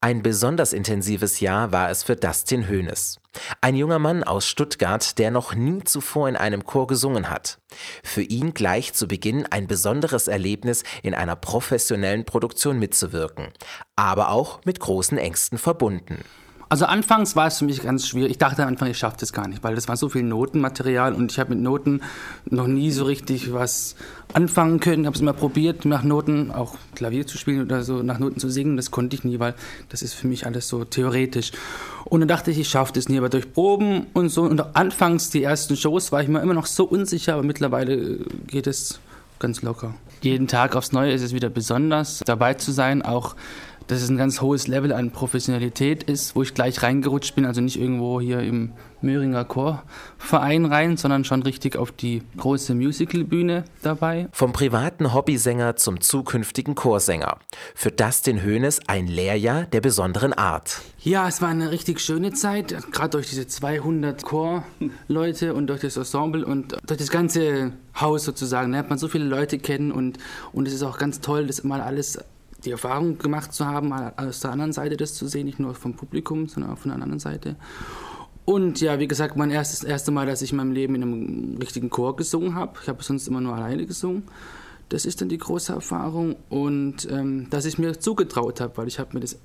Ein 0.03 0.21
besonders 0.21 0.73
intensives 0.73 1.39
Jahr 1.39 1.71
war 1.71 1.89
es 1.89 2.03
für 2.03 2.17
Dustin 2.17 2.67
Hoeneß. 2.67 3.21
Ein 3.61 3.77
junger 3.77 3.99
Mann 3.99 4.25
aus 4.25 4.45
Stuttgart, 4.45 5.17
der 5.17 5.31
noch 5.31 5.55
nie 5.55 5.81
zuvor 5.85 6.27
in 6.27 6.35
einem 6.35 6.65
Chor 6.65 6.87
gesungen 6.87 7.29
hat. 7.29 7.59
Für 8.03 8.21
ihn 8.21 8.53
gleich 8.53 8.91
zu 8.91 9.07
Beginn 9.07 9.45
ein 9.45 9.65
besonderes 9.65 10.27
Erlebnis, 10.27 10.83
in 11.03 11.13
einer 11.13 11.37
professionellen 11.37 12.25
Produktion 12.25 12.79
mitzuwirken, 12.79 13.53
aber 13.95 14.31
auch 14.31 14.59
mit 14.65 14.81
großen 14.81 15.17
Ängsten 15.17 15.57
verbunden. 15.57 16.25
Also 16.73 16.85
anfangs 16.85 17.35
war 17.35 17.45
es 17.45 17.59
für 17.59 17.65
mich 17.65 17.83
ganz 17.83 18.07
schwierig. 18.07 18.31
Ich 18.31 18.37
dachte 18.39 18.63
am 18.63 18.69
Anfang, 18.69 18.89
ich 18.89 18.97
schaffe 18.97 19.17
das 19.19 19.31
gar 19.31 19.47
nicht, 19.47 19.63
weil 19.63 19.75
das 19.75 19.87
war 19.87 19.95
so 19.95 20.09
viel 20.09 20.23
Notenmaterial 20.23 21.13
und 21.13 21.31
ich 21.31 21.37
habe 21.37 21.51
mit 21.51 21.59
Noten 21.61 22.01
noch 22.49 22.65
nie 22.65 22.89
so 22.89 23.03
richtig 23.03 23.53
was 23.53 23.95
anfangen 24.33 24.79
können. 24.79 25.03
Ich 25.03 25.05
habe 25.05 25.13
es 25.13 25.21
immer 25.21 25.33
probiert, 25.33 25.85
nach 25.85 26.01
Noten 26.01 26.49
auch 26.49 26.75
Klavier 26.95 27.27
zu 27.27 27.37
spielen 27.37 27.61
oder 27.61 27.83
so, 27.83 28.01
nach 28.01 28.17
Noten 28.17 28.39
zu 28.39 28.49
singen. 28.49 28.75
Das 28.75 28.89
konnte 28.89 29.15
ich 29.15 29.23
nie, 29.23 29.37
weil 29.37 29.53
das 29.89 30.01
ist 30.01 30.15
für 30.15 30.25
mich 30.25 30.47
alles 30.47 30.67
so 30.67 30.83
theoretisch. 30.83 31.51
Und 32.05 32.21
dann 32.21 32.27
dachte 32.27 32.49
ich, 32.49 32.57
ich 32.57 32.69
schaffe 32.69 32.91
das 32.93 33.07
nie, 33.07 33.19
aber 33.19 33.29
durch 33.29 33.53
Proben 33.53 34.07
und 34.13 34.29
so. 34.29 34.41
Und 34.41 34.75
anfangs, 34.75 35.29
die 35.29 35.43
ersten 35.43 35.77
Shows, 35.77 36.11
war 36.11 36.23
ich 36.23 36.27
mir 36.27 36.41
immer 36.41 36.55
noch 36.55 36.65
so 36.65 36.85
unsicher, 36.85 37.35
aber 37.35 37.43
mittlerweile 37.43 38.17
geht 38.47 38.65
es 38.65 38.99
ganz 39.37 39.61
locker. 39.61 39.93
Jeden 40.21 40.47
Tag 40.47 40.75
aufs 40.75 40.93
Neue 40.93 41.11
ist 41.11 41.21
es 41.21 41.33
wieder 41.33 41.49
besonders, 41.49 42.23
dabei 42.25 42.53
zu 42.53 42.71
sein, 42.71 43.01
auch 43.01 43.35
dass 43.87 44.01
es 44.01 44.09
ein 44.09 44.17
ganz 44.17 44.41
hohes 44.41 44.67
Level 44.67 44.93
an 44.93 45.11
Professionalität 45.11 46.03
ist, 46.03 46.35
wo 46.35 46.41
ich 46.41 46.53
gleich 46.53 46.81
reingerutscht 46.83 47.35
bin, 47.35 47.45
also 47.45 47.61
nicht 47.61 47.79
irgendwo 47.79 48.19
hier 48.21 48.39
im 48.39 48.73
Möhringer 49.03 49.43
Chorverein 49.45 50.65
rein, 50.65 50.97
sondern 50.97 51.25
schon 51.25 51.43
richtig 51.43 51.75
auf 51.75 51.91
die 51.91 52.23
große 52.37 52.73
Musicalbühne 52.73 53.65
dabei. 53.81 54.29
Vom 54.31 54.53
privaten 54.53 55.13
Hobbysänger 55.13 55.75
zum 55.75 56.01
zukünftigen 56.01 56.75
Chorsänger. 56.75 57.37
Für 57.75 57.91
Dustin 57.91 58.43
Hoeneß 58.43 58.87
ein 58.87 59.07
Lehrjahr 59.07 59.63
der 59.65 59.81
besonderen 59.81 60.33
Art. 60.33 60.81
Ja, 60.99 61.27
es 61.27 61.41
war 61.41 61.49
eine 61.49 61.71
richtig 61.71 61.99
schöne 61.99 62.31
Zeit, 62.31 62.75
gerade 62.91 63.09
durch 63.09 63.29
diese 63.29 63.45
200 63.45 64.23
Chorleute 64.23 65.53
und 65.53 65.67
durch 65.67 65.81
das 65.81 65.97
Ensemble 65.97 66.45
und 66.45 66.77
durch 66.85 66.99
das 66.99 67.11
ganze 67.11 67.73
Haus 67.99 68.23
sozusagen. 68.23 68.71
Da 68.71 68.77
lernt 68.77 68.89
man 68.89 68.97
so 68.99 69.09
viele 69.09 69.25
Leute 69.25 69.59
kennen 69.59 69.91
und, 69.91 70.17
und 70.53 70.67
es 70.67 70.73
ist 70.73 70.83
auch 70.83 70.97
ganz 70.97 71.19
toll, 71.19 71.47
das 71.47 71.63
mal 71.63 71.81
alles 71.81 72.19
die 72.65 72.71
Erfahrung 72.71 73.17
gemacht 73.17 73.53
zu 73.53 73.65
haben, 73.65 73.93
aus 73.93 74.39
der 74.39 74.51
anderen 74.51 74.73
Seite 74.73 74.97
das 74.97 75.13
zu 75.13 75.27
sehen, 75.27 75.45
nicht 75.45 75.59
nur 75.59 75.75
vom 75.75 75.95
Publikum, 75.95 76.47
sondern 76.47 76.71
auch 76.71 76.77
von 76.77 76.89
der 76.89 76.95
anderen 76.95 77.19
Seite. 77.19 77.55
Und 78.45 78.81
ja, 78.81 78.99
wie 78.99 79.07
gesagt, 79.07 79.37
mein 79.37 79.51
erstes 79.51 79.83
erste 79.83 80.11
Mal, 80.11 80.25
dass 80.25 80.41
ich 80.41 80.51
in 80.51 80.57
meinem 80.57 80.73
Leben 80.73 80.95
in 80.95 81.03
einem 81.03 81.57
richtigen 81.59 81.89
Chor 81.89 82.15
gesungen 82.15 82.55
habe. 82.55 82.77
Ich 82.81 82.89
habe 82.89 83.01
sonst 83.03 83.27
immer 83.27 83.39
nur 83.39 83.55
alleine 83.55 83.85
gesungen. 83.85 84.23
Das 84.89 85.05
ist 85.05 85.21
dann 85.21 85.29
die 85.29 85.37
große 85.37 85.73
Erfahrung 85.73 86.35
und 86.49 87.09
ähm, 87.09 87.49
dass 87.49 87.65
ich 87.65 87.77
mir 87.77 87.99
zugetraut 87.99 88.59
habe, 88.59 88.77
weil 88.77 88.87
ich 88.87 88.99
habe 88.99 89.13
mir 89.13 89.21
das 89.21 89.39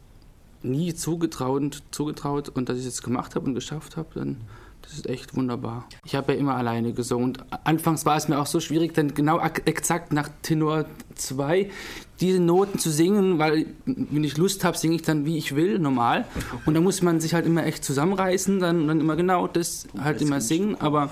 nie 0.63 0.95
zugetraut, 0.95 1.83
zugetraut 1.93 2.49
und 2.49 2.69
dass 2.69 2.79
ich 2.79 2.87
es 2.87 3.03
gemacht 3.03 3.37
habe 3.37 3.47
und 3.47 3.55
geschafft 3.55 3.97
habe, 3.97 4.09
dann 4.15 4.39
das 4.89 4.97
ist 4.97 5.09
echt 5.09 5.37
wunderbar. 5.37 5.87
Ich 6.05 6.15
habe 6.15 6.33
ja 6.33 6.39
immer 6.39 6.57
alleine 6.57 6.95
gesungen. 6.95 7.25
Und 7.27 7.45
anfangs 7.65 8.07
war 8.07 8.17
es 8.17 8.27
mir 8.29 8.39
auch 8.39 8.47
so 8.47 8.59
schwierig, 8.59 8.95
dann 8.95 9.13
genau 9.13 9.39
exakt 9.67 10.15
nach 10.15 10.31
Tenor 10.41 10.87
2 11.15 11.71
diese 12.21 12.41
Noten 12.41 12.79
zu 12.79 12.91
singen, 12.91 13.39
weil 13.39 13.67
wenn 13.85 14.25
ich 14.25 14.39
Lust 14.39 14.65
habe, 14.65 14.79
singe 14.79 14.97
ich 14.97 15.03
dann 15.03 15.27
wie 15.27 15.37
ich 15.37 15.55
will, 15.55 15.79
normal. 15.79 16.25
Und 16.65 16.75
da 16.75 16.81
muss 16.81 17.03
man 17.03 17.21
sich 17.21 17.35
halt 17.35 17.45
immer 17.45 17.67
echt 17.67 17.85
zusammenreißen, 17.85 18.59
dann, 18.61 18.89
dann 18.89 18.99
immer 18.99 19.15
genau 19.15 19.47
das 19.47 19.87
halt 20.01 20.23
immer 20.23 20.41
singen. 20.41 20.75
Aber 20.81 21.11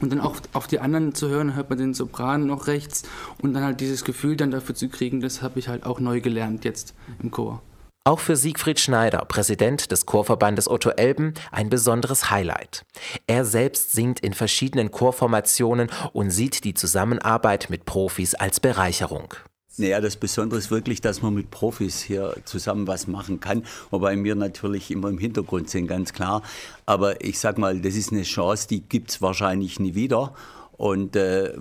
Und 0.00 0.12
dann 0.12 0.20
auch 0.20 0.36
auf 0.52 0.66
die 0.66 0.80
anderen 0.80 1.14
zu 1.14 1.28
hören, 1.28 1.54
hört 1.54 1.70
man 1.70 1.78
den 1.78 1.94
Sopran 1.94 2.46
noch 2.46 2.66
rechts 2.66 3.04
und 3.40 3.54
dann 3.54 3.62
halt 3.62 3.80
dieses 3.80 4.04
Gefühl 4.04 4.36
dann 4.36 4.50
dafür 4.50 4.74
zu 4.74 4.88
kriegen, 4.88 5.20
das 5.20 5.42
habe 5.42 5.58
ich 5.58 5.68
halt 5.68 5.84
auch 5.86 6.00
neu 6.00 6.20
gelernt 6.20 6.64
jetzt 6.64 6.94
im 7.22 7.30
Chor. 7.30 7.62
Auch 8.06 8.20
für 8.20 8.36
Siegfried 8.36 8.78
Schneider, 8.78 9.24
Präsident 9.26 9.90
des 9.90 10.06
Chorverbandes 10.06 10.68
Otto 10.68 10.90
Elben, 10.90 11.34
ein 11.50 11.70
besonderes 11.70 12.30
Highlight. 12.30 12.84
Er 13.26 13.44
selbst 13.44 13.90
singt 13.90 14.20
in 14.20 14.32
verschiedenen 14.32 14.92
Chorformationen 14.92 15.90
und 16.12 16.30
sieht 16.30 16.62
die 16.62 16.74
Zusammenarbeit 16.74 17.68
mit 17.68 17.84
Profis 17.84 18.36
als 18.36 18.60
Bereicherung. 18.60 19.34
Naja, 19.76 20.00
das 20.00 20.16
Besondere 20.16 20.60
ist 20.60 20.70
wirklich, 20.70 21.00
dass 21.00 21.20
man 21.20 21.34
mit 21.34 21.50
Profis 21.50 22.00
hier 22.00 22.36
zusammen 22.44 22.86
was 22.86 23.08
machen 23.08 23.40
kann. 23.40 23.64
Wobei 23.90 24.22
wir 24.22 24.36
natürlich 24.36 24.92
immer 24.92 25.08
im 25.08 25.18
Hintergrund 25.18 25.68
sind, 25.68 25.88
ganz 25.88 26.12
klar. 26.12 26.42
Aber 26.86 27.24
ich 27.24 27.40
sag 27.40 27.58
mal, 27.58 27.80
das 27.80 27.96
ist 27.96 28.12
eine 28.12 28.22
Chance, 28.22 28.68
die 28.68 28.82
gibt 28.82 29.10
es 29.10 29.20
wahrscheinlich 29.20 29.80
nie 29.80 29.96
wieder. 29.96 30.32
Und 30.76 31.16
äh, 31.16 31.54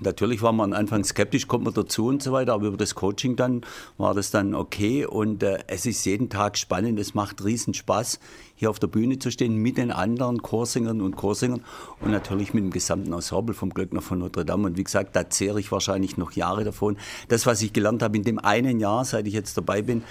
natürlich 0.00 0.42
war 0.42 0.52
man 0.52 0.72
am 0.72 0.78
Anfang 0.78 1.04
skeptisch, 1.04 1.46
kommt 1.46 1.64
man 1.64 1.74
dazu 1.74 2.06
und 2.06 2.22
so 2.22 2.32
weiter, 2.32 2.52
aber 2.52 2.66
über 2.66 2.76
das 2.76 2.94
Coaching 2.94 3.36
dann 3.36 3.62
war 3.96 4.14
das 4.14 4.30
dann 4.30 4.54
okay. 4.54 5.06
Und 5.06 5.42
äh, 5.42 5.58
es 5.66 5.86
ist 5.86 6.04
jeden 6.04 6.28
Tag 6.28 6.58
spannend, 6.58 6.98
es 6.98 7.14
macht 7.14 7.44
riesen 7.44 7.74
Spaß, 7.74 8.20
hier 8.54 8.70
auf 8.70 8.78
der 8.78 8.88
Bühne 8.88 9.18
zu 9.18 9.30
stehen 9.30 9.56
mit 9.56 9.78
den 9.78 9.90
anderen 9.90 10.42
Chorsängern 10.42 11.00
und 11.00 11.16
Chorsängern 11.16 11.64
und 12.00 12.10
natürlich 12.10 12.52
mit 12.52 12.64
dem 12.64 12.70
gesamten 12.70 13.12
Ensemble 13.12 13.54
vom 13.54 13.70
Glöckner 13.70 14.02
von 14.02 14.18
Notre 14.18 14.44
Dame. 14.44 14.66
Und 14.66 14.76
wie 14.76 14.84
gesagt, 14.84 15.16
da 15.16 15.30
zehre 15.30 15.60
ich 15.60 15.72
wahrscheinlich 15.72 16.16
noch 16.16 16.32
Jahre 16.32 16.64
davon. 16.64 16.98
Das, 17.28 17.46
was 17.46 17.62
ich 17.62 17.72
gelernt 17.72 18.02
habe 18.02 18.16
in 18.16 18.24
dem 18.24 18.38
einen 18.38 18.80
Jahr, 18.80 19.04
seit 19.04 19.26
ich 19.26 19.34
jetzt 19.34 19.56
dabei 19.56 19.82
bin, 19.82 20.02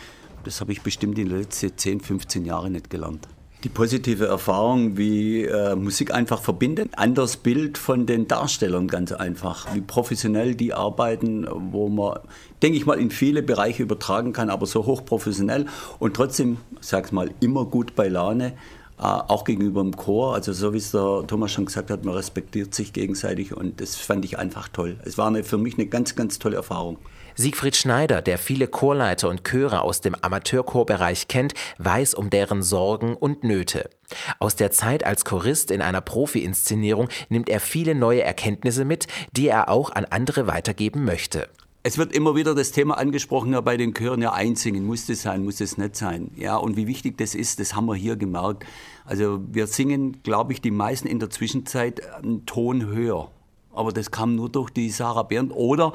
das 0.44 0.62
habe 0.62 0.72
ich 0.72 0.82
bestimmt 0.82 1.20
in 1.20 1.30
den 1.30 1.40
letzten 1.40 1.78
10, 1.78 2.00
15 2.00 2.46
Jahren 2.46 2.72
nicht 2.72 2.90
gelernt 2.90 3.28
die 3.64 3.70
positive 3.70 4.28
Erfahrung, 4.28 4.98
wie 4.98 5.44
äh, 5.44 5.76
Musik 5.76 6.14
einfach 6.14 6.42
verbindet. 6.42 6.92
Anderes 6.96 7.38
Bild 7.38 7.78
von 7.78 8.06
den 8.06 8.28
Darstellern 8.28 8.88
ganz 8.88 9.12
einfach, 9.12 9.74
wie 9.74 9.82
professionell 9.82 10.54
die 10.54 10.74
arbeiten, 10.74 11.48
wo 11.50 11.90
man, 11.90 12.20
denke 12.62 12.78
ich 12.78 12.86
mal, 12.86 13.00
in 13.00 13.10
viele 13.10 13.42
Bereiche 13.42 13.84
übertragen 13.84 14.32
kann, 14.32 14.50
aber 14.50 14.68
so 14.68 14.86
hochprofessionell 14.86 15.66
und 15.98 16.16
trotzdem, 16.16 16.58
sag 16.82 17.12
mal, 17.12 17.32
immer 17.40 17.66
gut 17.66 17.96
bei 17.96 18.08
Laune. 18.08 18.54
Äh, 19.00 19.04
auch 19.04 19.44
gegenüber 19.44 19.84
dem 19.84 19.96
Chor, 19.96 20.34
also 20.34 20.54
so 20.54 20.74
wie 20.74 20.78
es 20.78 20.90
der 20.90 21.24
Thomas 21.28 21.52
schon 21.52 21.66
gesagt 21.66 21.92
hat, 21.92 22.04
man 22.04 22.16
respektiert 22.16 22.74
sich 22.74 22.94
gegenseitig 22.94 23.56
und 23.56 23.80
das 23.80 23.96
fand 23.96 24.26
ich 24.26 24.40
einfach 24.40 24.70
toll. 24.70 24.98
Es 25.06 25.20
war 25.20 25.28
eine, 25.28 25.44
für 25.44 25.60
mich 25.60 25.76
eine 25.76 25.86
ganz, 25.86 26.16
ganz 26.16 26.40
tolle 26.40 26.56
Erfahrung. 26.56 26.98
Siegfried 27.36 27.76
Schneider, 27.76 28.24
der 28.24 28.40
viele 28.40 28.68
Chorleiter 28.68 29.30
und 29.30 29.44
Chöre 29.44 29.82
aus 29.82 30.02
dem 30.02 30.16
Amateurchorbereich 30.16 31.28
kennt, 31.28 31.54
weiß 31.78 32.16
um 32.16 32.32
deren 32.32 32.64
Sorgen 32.64 33.16
und 33.16 33.44
Nöte. 33.44 33.92
Aus 34.40 34.56
der 34.56 34.72
Zeit 34.72 35.06
als 35.06 35.24
Chorist 35.24 35.70
in 35.70 35.84
einer 35.84 36.02
Profi-Inszenierung 36.02 37.10
nimmt 37.30 37.50
er 37.50 37.60
viele 37.60 37.94
neue 37.94 38.24
Erkenntnisse 38.24 38.86
mit, 38.86 39.06
die 39.34 39.48
er 39.48 39.70
auch 39.70 39.92
an 39.92 40.06
andere 40.06 40.48
weitergeben 40.48 41.06
möchte. 41.06 41.48
Es 41.88 41.98
wird 41.98 42.12
immer 42.12 42.36
wieder 42.36 42.54
das 42.54 42.74
Thema 42.74 42.98
angesprochen, 42.98 43.54
ja, 43.54 43.62
bei 43.62 43.78
den 43.78 43.94
Chören, 43.94 44.22
ja, 44.22 44.34
einsingen, 44.34 44.86
muss 44.86 45.06
das 45.06 45.22
sein, 45.22 45.46
muss 45.46 45.60
das 45.60 45.78
nicht 45.78 45.96
sein. 45.96 46.32
Ja, 46.36 46.58
und 46.58 46.76
wie 46.76 46.86
wichtig 46.86 47.18
das 47.18 47.34
ist, 47.34 47.62
das 47.62 47.78
haben 47.78 47.86
wir 47.86 47.96
hier 47.96 48.18
gemerkt. 48.18 48.66
Also 49.06 49.40
wir 49.50 49.68
singen, 49.68 50.22
glaube 50.22 50.52
ich, 50.52 50.60
die 50.60 50.70
meisten 50.70 51.08
in 51.08 51.20
der 51.20 51.30
Zwischenzeit 51.30 52.06
einen 52.14 52.46
Ton 52.46 52.88
höher. 52.88 53.32
Aber 53.72 53.94
das 53.94 54.12
kam 54.12 54.36
nur 54.36 54.50
durch 54.50 54.70
die 54.70 54.90
Sarah 54.90 55.24
Bernd 55.24 55.54
oder 55.54 55.94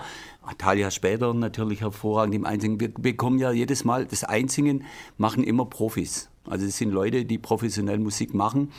Talia 0.56 0.90
später 0.90 1.34
natürlich 1.34 1.82
hervorragend 1.82 2.36
im 2.36 2.46
Einsingen. 2.46 2.80
Wir 2.80 2.88
bekommen 2.88 3.38
ja 3.38 3.52
jedes 3.52 3.84
Mal, 3.84 4.06
das 4.06 4.24
Einsingen 4.24 4.84
machen 5.18 5.44
immer 5.44 5.66
Profis. 5.66 6.30
Also 6.48 6.64
es 6.64 6.78
sind 6.78 6.90
Leute, 6.90 7.26
die 7.26 7.36
professionell 7.36 7.98
Musik 7.98 8.32
machen 8.32 8.72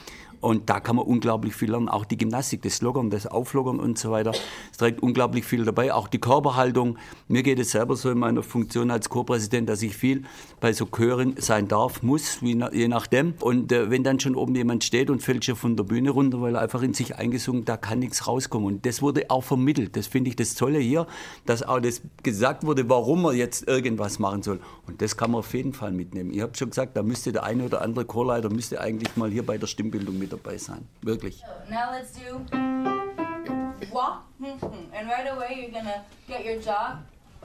und 0.43 0.69
da 0.69 0.81
kann 0.81 0.97
man 0.97 1.05
unglaublich 1.05 1.55
viel 1.55 1.71
lernen. 1.71 1.87
Auch 1.87 2.03
die 2.03 2.17
Gymnastik, 2.17 2.63
das 2.63 2.81
Lockern, 2.81 3.09
das 3.09 3.27
Auflockern 3.27 3.79
und 3.79 3.97
so 3.97 4.11
weiter. 4.11 4.33
Es 4.71 4.77
trägt 4.77 5.01
unglaublich 5.01 5.45
viel 5.45 5.63
dabei. 5.63 5.93
Auch 5.93 6.09
die 6.09 6.19
Körperhaltung. 6.19 6.97
Mir 7.29 7.43
geht 7.43 7.59
es 7.59 7.71
selber 7.71 7.95
so 7.95 8.11
in 8.11 8.19
meiner 8.19 8.43
Funktion 8.43 8.91
als 8.91 9.07
Chorpräsident, 9.07 9.69
dass 9.69 9.81
ich 9.81 9.95
viel 9.95 10.23
bei 10.59 10.73
so 10.73 10.85
Chören 10.85 11.35
sein 11.37 11.69
darf, 11.69 12.03
muss, 12.03 12.39
je 12.41 12.87
nachdem. 12.89 13.35
Und 13.39 13.71
äh, 13.71 13.89
wenn 13.89 14.03
dann 14.03 14.19
schon 14.19 14.35
oben 14.35 14.53
jemand 14.53 14.83
steht 14.83 15.09
und 15.09 15.23
fällt 15.23 15.45
schon 15.45 15.55
von 15.55 15.77
der 15.77 15.85
Bühne 15.85 16.09
runter, 16.09 16.41
weil 16.41 16.55
er 16.55 16.61
einfach 16.61 16.81
in 16.81 16.93
sich 16.93 17.15
eingesungen, 17.15 17.63
da 17.63 17.77
kann 17.77 17.99
nichts 17.99 18.27
rauskommen. 18.27 18.67
Und 18.67 18.85
das 18.85 19.01
wurde 19.01 19.29
auch 19.29 19.45
vermittelt. 19.45 19.95
Das 19.95 20.07
finde 20.07 20.29
ich 20.29 20.35
das 20.35 20.55
Tolle 20.55 20.79
hier, 20.79 21.07
dass 21.45 21.63
auch 21.63 21.79
das 21.79 22.01
gesagt 22.21 22.65
wurde, 22.65 22.89
warum 22.89 23.21
man 23.21 23.37
jetzt 23.37 23.65
irgendwas 23.65 24.19
machen 24.19 24.43
soll. 24.43 24.59
Und 24.87 25.01
das 25.01 25.15
kann 25.15 25.31
man 25.31 25.39
auf 25.39 25.53
jeden 25.53 25.71
Fall 25.71 25.93
mitnehmen. 25.93 26.31
Ich 26.33 26.41
habe 26.41 26.53
schon 26.57 26.69
gesagt, 26.69 26.97
da 26.97 27.03
müsste 27.03 27.31
der 27.31 27.43
eine 27.43 27.63
oder 27.63 27.81
andere 27.81 28.03
Chorleiter 28.03 28.49
müsste 28.49 28.81
eigentlich 28.81 29.15
mal 29.15 29.31
hier 29.31 29.45
bei 29.45 29.57
der 29.57 29.67
Stimmbildung 29.67 30.19
mit 30.19 30.32
dabei 30.33 30.57
sein. 30.57 30.87
Wirklich. 31.01 31.43
Now 31.69 31.91
let's 31.91 32.11
do 32.11 32.45
wah, 33.91 34.21
and 34.93 35.07
right 35.07 35.27
away 35.27 35.59
you're 35.61 35.71
gonna 35.71 36.03
get 36.27 36.43
your 36.45 36.59
jaw 36.59 36.97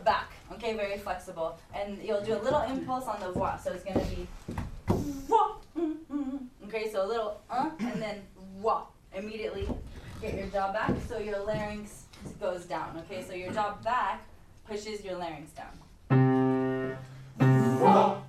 back. 0.05 0.33
Okay, 0.53 0.75
very 0.75 0.99
flexible, 0.99 1.59
and 1.75 1.99
you'll 2.03 2.25
do 2.25 2.35
a 2.35 2.43
little 2.43 2.63
impulse 2.63 3.07
on 3.07 3.21
the 3.21 3.31
wah. 3.39 3.57
So 3.57 3.73
it's 3.73 3.85
gonna 3.85 4.05
be 4.07 4.27
wah. 5.29 5.57
Okay, 6.67 6.91
so 6.91 7.05
a 7.05 7.09
little 7.09 7.41
uh, 7.51 7.71
and 7.81 8.01
then 8.01 8.23
wah. 8.61 8.87
Immediately 9.15 9.69
get 10.21 10.35
your 10.35 10.47
jaw 10.49 10.73
back, 10.73 10.93
so 11.09 11.19
your 11.19 11.41
larynx 11.45 12.05
goes 12.41 12.65
down. 12.65 13.03
Okay, 13.05 13.25
so 13.25 13.35
your 13.35 13.53
jaw 13.53 13.77
back 13.85 14.23
pushes 14.67 15.05
your 15.05 15.17
larynx 15.17 15.51
down. 15.53 15.75
Wah. 17.81 18.17
Wah. 18.19 18.28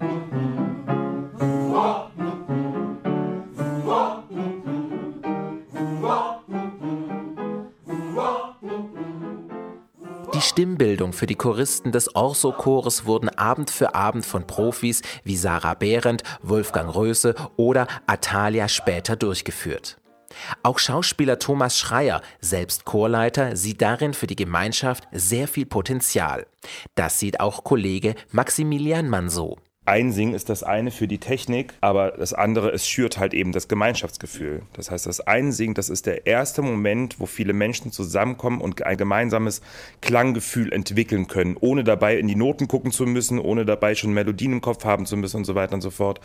Für 11.19 11.27
die 11.27 11.35
Choristen 11.35 11.91
des 11.91 12.15
Orso-Chores 12.15 13.05
wurden 13.05 13.27
Abend 13.27 13.69
für 13.69 13.93
Abend 13.93 14.25
von 14.25 14.47
Profis 14.47 15.01
wie 15.25 15.35
Sarah 15.35 15.73
Behrendt, 15.73 16.23
Wolfgang 16.41 16.95
Röse 16.95 17.35
oder 17.57 17.87
Atalia 18.07 18.69
später 18.69 19.17
durchgeführt. 19.17 19.99
Auch 20.63 20.79
Schauspieler 20.79 21.37
Thomas 21.37 21.77
Schreier, 21.77 22.21
selbst 22.39 22.85
Chorleiter, 22.85 23.57
sieht 23.57 23.81
darin 23.81 24.13
für 24.13 24.27
die 24.27 24.37
Gemeinschaft 24.37 25.09
sehr 25.11 25.49
viel 25.49 25.65
Potenzial. 25.65 26.47
Das 26.95 27.19
sieht 27.19 27.41
auch 27.41 27.65
Kollege 27.65 28.15
Maximilian 28.31 29.09
Mann 29.09 29.29
so. 29.29 29.57
Einsingen 29.89 30.35
ist 30.35 30.49
das 30.49 30.61
eine 30.61 30.91
für 30.91 31.07
die 31.07 31.17
Technik, 31.17 31.73
aber 31.81 32.11
das 32.11 32.33
andere, 32.33 32.69
es 32.69 32.87
schürt 32.87 33.17
halt 33.17 33.33
eben 33.33 33.51
das 33.51 33.67
Gemeinschaftsgefühl. 33.67 34.61
Das 34.73 34.91
heißt, 34.91 35.07
das 35.07 35.19
Einsingen, 35.19 35.73
das 35.73 35.89
ist 35.89 36.05
der 36.05 36.27
erste 36.27 36.61
Moment, 36.61 37.19
wo 37.19 37.25
viele 37.25 37.53
Menschen 37.53 37.91
zusammenkommen 37.91 38.61
und 38.61 38.83
ein 38.83 38.97
gemeinsames 38.97 39.61
Klanggefühl 40.01 40.71
entwickeln 40.71 41.27
können, 41.27 41.57
ohne 41.59 41.83
dabei 41.83 42.17
in 42.17 42.27
die 42.27 42.35
Noten 42.35 42.67
gucken 42.67 42.91
zu 42.91 43.07
müssen, 43.07 43.39
ohne 43.39 43.65
dabei 43.65 43.95
schon 43.95 44.13
Melodien 44.13 44.53
im 44.53 44.61
Kopf 44.61 44.85
haben 44.85 45.07
zu 45.07 45.17
müssen 45.17 45.37
und 45.37 45.45
so 45.45 45.55
weiter 45.55 45.73
und 45.73 45.81
so 45.81 45.89
fort. 45.89 46.21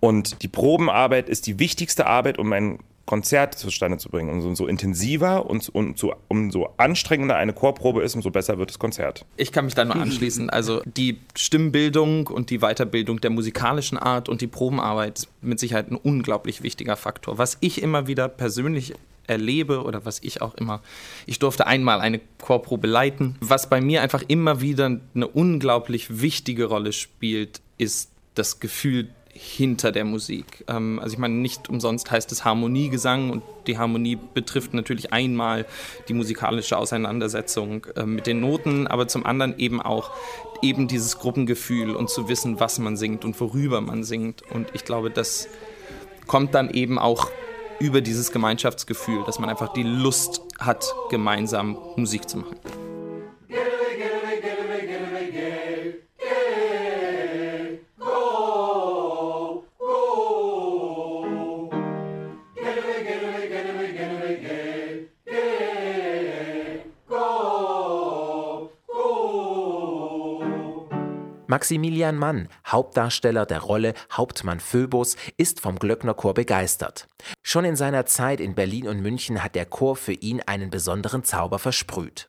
Und 0.00 0.42
die 0.42 0.48
Probenarbeit 0.48 1.30
ist 1.30 1.46
die 1.46 1.58
wichtigste 1.58 2.06
Arbeit, 2.06 2.38
um 2.38 2.52
ein 2.52 2.78
Konzert 3.08 3.54
zustande 3.54 3.96
zu 3.96 4.10
bringen. 4.10 4.28
Und 4.28 4.42
umso 4.42 4.66
intensiver 4.66 5.46
und, 5.46 5.66
und 5.70 5.96
so, 5.96 6.14
umso 6.28 6.74
anstrengender 6.76 7.36
eine 7.36 7.54
Chorprobe 7.54 8.02
ist, 8.02 8.14
umso 8.14 8.30
besser 8.30 8.58
wird 8.58 8.68
das 8.68 8.78
Konzert. 8.78 9.24
Ich 9.38 9.50
kann 9.50 9.64
mich 9.64 9.74
da 9.74 9.86
nur 9.86 9.96
anschließen. 9.96 10.50
Also 10.50 10.82
die 10.84 11.18
Stimmbildung 11.34 12.26
und 12.26 12.50
die 12.50 12.58
Weiterbildung 12.58 13.18
der 13.22 13.30
musikalischen 13.30 13.96
Art 13.96 14.28
und 14.28 14.42
die 14.42 14.46
Probenarbeit 14.46 15.20
ist 15.20 15.28
mit 15.40 15.58
Sicherheit 15.58 15.90
ein 15.90 15.96
unglaublich 15.96 16.62
wichtiger 16.62 16.96
Faktor. 16.96 17.38
Was 17.38 17.56
ich 17.60 17.80
immer 17.82 18.08
wieder 18.08 18.28
persönlich 18.28 18.92
erlebe 19.26 19.84
oder 19.84 20.04
was 20.04 20.22
ich 20.22 20.42
auch 20.42 20.54
immer, 20.56 20.82
ich 21.24 21.38
durfte 21.38 21.66
einmal 21.66 22.02
eine 22.02 22.20
Chorprobe 22.42 22.88
leiten. 22.88 23.36
Was 23.40 23.70
bei 23.70 23.80
mir 23.80 24.02
einfach 24.02 24.22
immer 24.28 24.60
wieder 24.60 25.00
eine 25.14 25.26
unglaublich 25.26 26.20
wichtige 26.20 26.66
Rolle 26.66 26.92
spielt, 26.92 27.62
ist 27.78 28.10
das 28.34 28.60
Gefühl 28.60 29.08
hinter 29.38 29.92
der 29.92 30.04
Musik. 30.04 30.64
Ähm, 30.68 30.98
also 31.00 31.12
ich 31.12 31.18
meine, 31.18 31.34
nicht 31.34 31.68
umsonst 31.68 32.10
heißt 32.10 32.32
es 32.32 32.44
Harmoniegesang 32.44 33.30
und 33.30 33.42
die 33.66 33.78
Harmonie 33.78 34.18
betrifft 34.34 34.74
natürlich 34.74 35.12
einmal 35.12 35.66
die 36.08 36.14
musikalische 36.14 36.76
Auseinandersetzung 36.76 37.86
äh, 37.96 38.04
mit 38.04 38.26
den 38.26 38.40
Noten, 38.40 38.86
aber 38.86 39.06
zum 39.06 39.24
anderen 39.24 39.58
eben 39.58 39.80
auch 39.80 40.10
eben 40.60 40.88
dieses 40.88 41.18
Gruppengefühl 41.18 41.94
und 41.94 42.10
zu 42.10 42.28
wissen, 42.28 42.58
was 42.58 42.78
man 42.80 42.96
singt 42.96 43.24
und 43.24 43.40
worüber 43.40 43.80
man 43.80 44.02
singt. 44.02 44.42
Und 44.50 44.68
ich 44.74 44.84
glaube, 44.84 45.10
das 45.10 45.48
kommt 46.26 46.54
dann 46.54 46.70
eben 46.70 46.98
auch 46.98 47.30
über 47.78 48.00
dieses 48.00 48.32
Gemeinschaftsgefühl, 48.32 49.22
dass 49.24 49.38
man 49.38 49.48
einfach 49.48 49.72
die 49.72 49.84
Lust 49.84 50.42
hat, 50.58 50.92
gemeinsam 51.10 51.78
Musik 51.96 52.28
zu 52.28 52.38
machen. 52.38 52.56
Maximilian 71.58 72.14
Mann, 72.14 72.46
Hauptdarsteller 72.68 73.44
der 73.44 73.58
Rolle 73.58 73.94
Hauptmann 74.12 74.60
Phoebus, 74.60 75.16
ist 75.38 75.58
vom 75.58 75.80
Glöcknerchor 75.80 76.32
begeistert. 76.32 77.08
Schon 77.42 77.64
in 77.64 77.74
seiner 77.74 78.06
Zeit 78.06 78.38
in 78.38 78.54
Berlin 78.54 78.86
und 78.86 79.00
München 79.00 79.42
hat 79.42 79.56
der 79.56 79.66
Chor 79.66 79.96
für 79.96 80.12
ihn 80.12 80.40
einen 80.46 80.70
besonderen 80.70 81.24
Zauber 81.24 81.58
versprüht. 81.58 82.28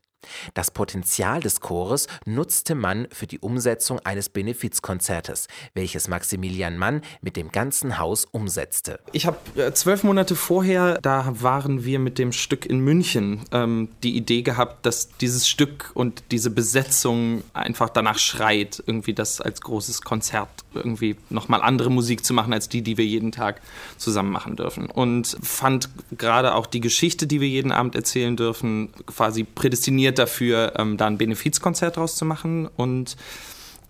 Das 0.54 0.72
Potenzial 0.72 1.40
des 1.40 1.62
Chores 1.62 2.08
nutzte 2.26 2.76
Mann 2.76 3.08
für 3.12 3.28
die 3.28 3.40
Umsetzung 3.40 4.00
eines 4.04 4.30
Benefizkonzertes, 4.30 5.48
welches 5.74 6.08
Maximilian 6.08 6.78
Mann 6.78 7.02
mit 7.22 7.38
dem 7.38 7.52
ganzen 7.52 7.98
Haus 8.00 8.26
umsetzte. 8.26 9.00
Ich 9.12 9.26
habe 9.26 9.38
äh, 9.56 9.72
zwölf 9.74 10.04
Monate 10.04 10.36
vorher, 10.36 11.00
da 11.02 11.34
waren 11.42 11.86
wir 11.86 12.00
mit 12.00 12.18
dem 12.18 12.32
Stück 12.32 12.66
in 12.66 12.80
München, 12.80 13.42
ähm, 13.52 13.90
die 14.04 14.16
Idee 14.16 14.42
gehabt, 14.42 14.86
dass 14.86 15.10
dieses 15.18 15.48
Stück 15.48 15.92
und 15.94 16.24
diese 16.32 16.50
Besetzung 16.50 17.44
einfach 17.54 17.90
danach 17.90 18.20
schreit, 18.20 18.84
irgendwie 18.86 19.14
das 19.14 19.42
als 19.42 19.62
großes 19.62 20.02
Konzert 20.02 20.50
irgendwie 20.74 21.16
nochmal 21.30 21.62
andere 21.62 21.90
Musik 21.90 22.26
zu 22.26 22.34
machen, 22.34 22.54
als 22.54 22.70
die, 22.70 22.82
die 22.82 22.98
wir 22.98 23.06
jeden 23.06 23.32
Tag 23.32 23.62
zusammen 23.98 24.32
machen 24.32 24.56
dürfen. 24.56 24.88
Und 24.88 25.38
fand 25.42 25.90
gerade 26.18 26.56
auch 26.56 26.66
die 26.66 26.82
Geschichte, 26.82 27.28
die 27.28 27.42
wir 27.42 27.48
jeden 27.48 27.72
Abend 27.72 27.96
erzählen 27.96 28.36
dürfen, 28.36 28.90
quasi 29.06 29.44
prädestiniert 29.44 30.09
dafür, 30.18 30.74
ähm, 30.78 30.98
da 30.98 31.08
ein 31.08 31.18
Benefizkonzert 31.18 31.98
draus 31.98 32.16
zu 32.16 32.26
machen. 32.26 32.68
Und 32.68 33.16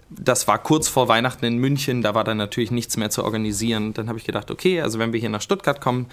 das 0.09 0.47
war 0.47 0.57
kurz 0.57 0.87
vor 0.87 1.07
Weihnachten 1.07 1.45
in 1.45 1.57
München, 1.57 2.01
da 2.01 2.15
war 2.15 2.23
dann 2.23 2.37
natürlich 2.37 2.71
nichts 2.71 2.97
mehr 2.97 3.11
zu 3.11 3.23
organisieren. 3.23 3.93
Dann 3.93 4.09
habe 4.09 4.17
ich 4.17 4.25
gedacht, 4.25 4.49
okay, 4.49 4.81
also 4.81 4.97
wenn 4.97 5.13
wir 5.13 5.19
hier 5.19 5.29
nach 5.29 5.41
Stuttgart 5.41 5.79
kommen, 5.81 6.07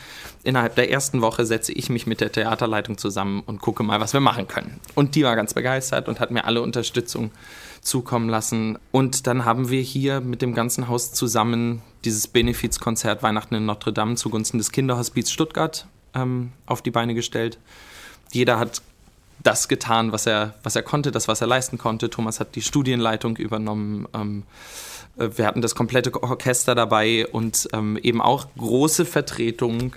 innerhalb 0.44 0.74
der 0.74 0.90
ersten 0.90 1.22
Woche 1.22 1.46
setze 1.46 1.72
ich 1.72 1.88
mich 1.88 2.06
mit 2.06 2.20
der 2.20 2.30
Theaterleitung 2.30 2.98
zusammen 2.98 3.42
und 3.46 3.60
gucke 3.62 3.82
mal, 3.82 3.98
was 3.98 4.12
wir 4.12 4.20
machen 4.20 4.48
können. 4.48 4.80
Und 4.94 5.14
die 5.14 5.24
war 5.24 5.34
ganz 5.34 5.54
begeistert 5.54 6.08
und 6.08 6.20
hat 6.20 6.30
mir 6.30 6.44
alle 6.44 6.60
Unterstützung 6.60 7.30
zukommen 7.80 8.28
lassen. 8.28 8.78
Und 8.92 9.26
dann 9.26 9.46
haben 9.46 9.70
wir 9.70 9.80
hier 9.80 10.20
mit 10.20 10.42
dem 10.42 10.54
ganzen 10.54 10.88
Haus 10.88 11.12
zusammen 11.12 11.80
dieses 12.04 12.28
Benefizkonzert 12.28 13.22
Weihnachten 13.22 13.54
in 13.54 13.64
Notre 13.64 13.94
Dame 13.94 14.16
zugunsten 14.16 14.58
des 14.58 14.72
Kinderhospiz 14.72 15.30
Stuttgart 15.30 15.86
ähm, 16.14 16.52
auf 16.66 16.82
die 16.82 16.90
Beine 16.90 17.14
gestellt. 17.14 17.58
Jeder 18.30 18.58
hat 18.58 18.82
das 19.46 19.68
getan, 19.68 20.12
was 20.12 20.26
er, 20.26 20.54
was 20.62 20.76
er 20.76 20.82
konnte, 20.82 21.10
das, 21.12 21.28
was 21.28 21.40
er 21.40 21.46
leisten 21.46 21.78
konnte. 21.78 22.10
Thomas 22.10 22.40
hat 22.40 22.54
die 22.54 22.62
Studienleitung 22.62 23.36
übernommen. 23.36 24.08
Ähm, 24.14 24.42
äh, 25.18 25.28
wir 25.36 25.46
hatten 25.46 25.62
das 25.62 25.74
komplette 25.74 26.12
Orchester 26.22 26.74
dabei 26.74 27.26
und 27.26 27.68
ähm, 27.72 27.96
eben 28.02 28.20
auch 28.20 28.48
große 28.56 29.04
Vertretung 29.04 29.94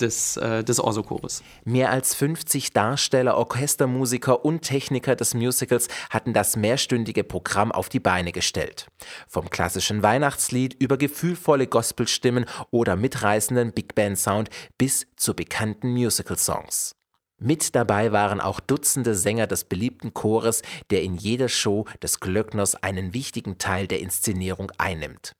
des, 0.00 0.36
äh, 0.36 0.64
des 0.64 0.80
Orso-Chores. 0.80 1.42
Mehr 1.64 1.90
als 1.90 2.14
50 2.14 2.72
Darsteller, 2.72 3.36
Orchestermusiker 3.36 4.44
und 4.44 4.62
Techniker 4.62 5.16
des 5.16 5.34
Musicals 5.34 5.88
hatten 6.10 6.32
das 6.32 6.56
mehrstündige 6.56 7.24
Programm 7.24 7.72
auf 7.72 7.88
die 7.88 8.00
Beine 8.00 8.32
gestellt. 8.32 8.86
Vom 9.26 9.50
klassischen 9.50 10.02
Weihnachtslied 10.02 10.74
über 10.74 10.96
gefühlvolle 10.96 11.66
Gospelstimmen 11.66 12.46
oder 12.70 12.96
mitreißenden 12.96 13.72
Big 13.72 13.94
Band 13.94 14.18
Sound 14.18 14.50
bis 14.78 15.06
zu 15.16 15.34
bekannten 15.34 15.90
Musical-Songs. 15.90 16.97
Mit 17.40 17.76
dabei 17.76 18.10
waren 18.10 18.40
auch 18.40 18.58
Dutzende 18.58 19.14
Sänger 19.14 19.46
des 19.46 19.64
beliebten 19.64 20.12
Chores, 20.12 20.62
der 20.90 21.02
in 21.02 21.14
jeder 21.14 21.48
Show 21.48 21.84
des 22.02 22.18
Glöckners 22.18 22.74
einen 22.74 23.14
wichtigen 23.14 23.58
Teil 23.58 23.86
der 23.86 24.00
Inszenierung 24.00 24.72
einnimmt. 24.76 25.34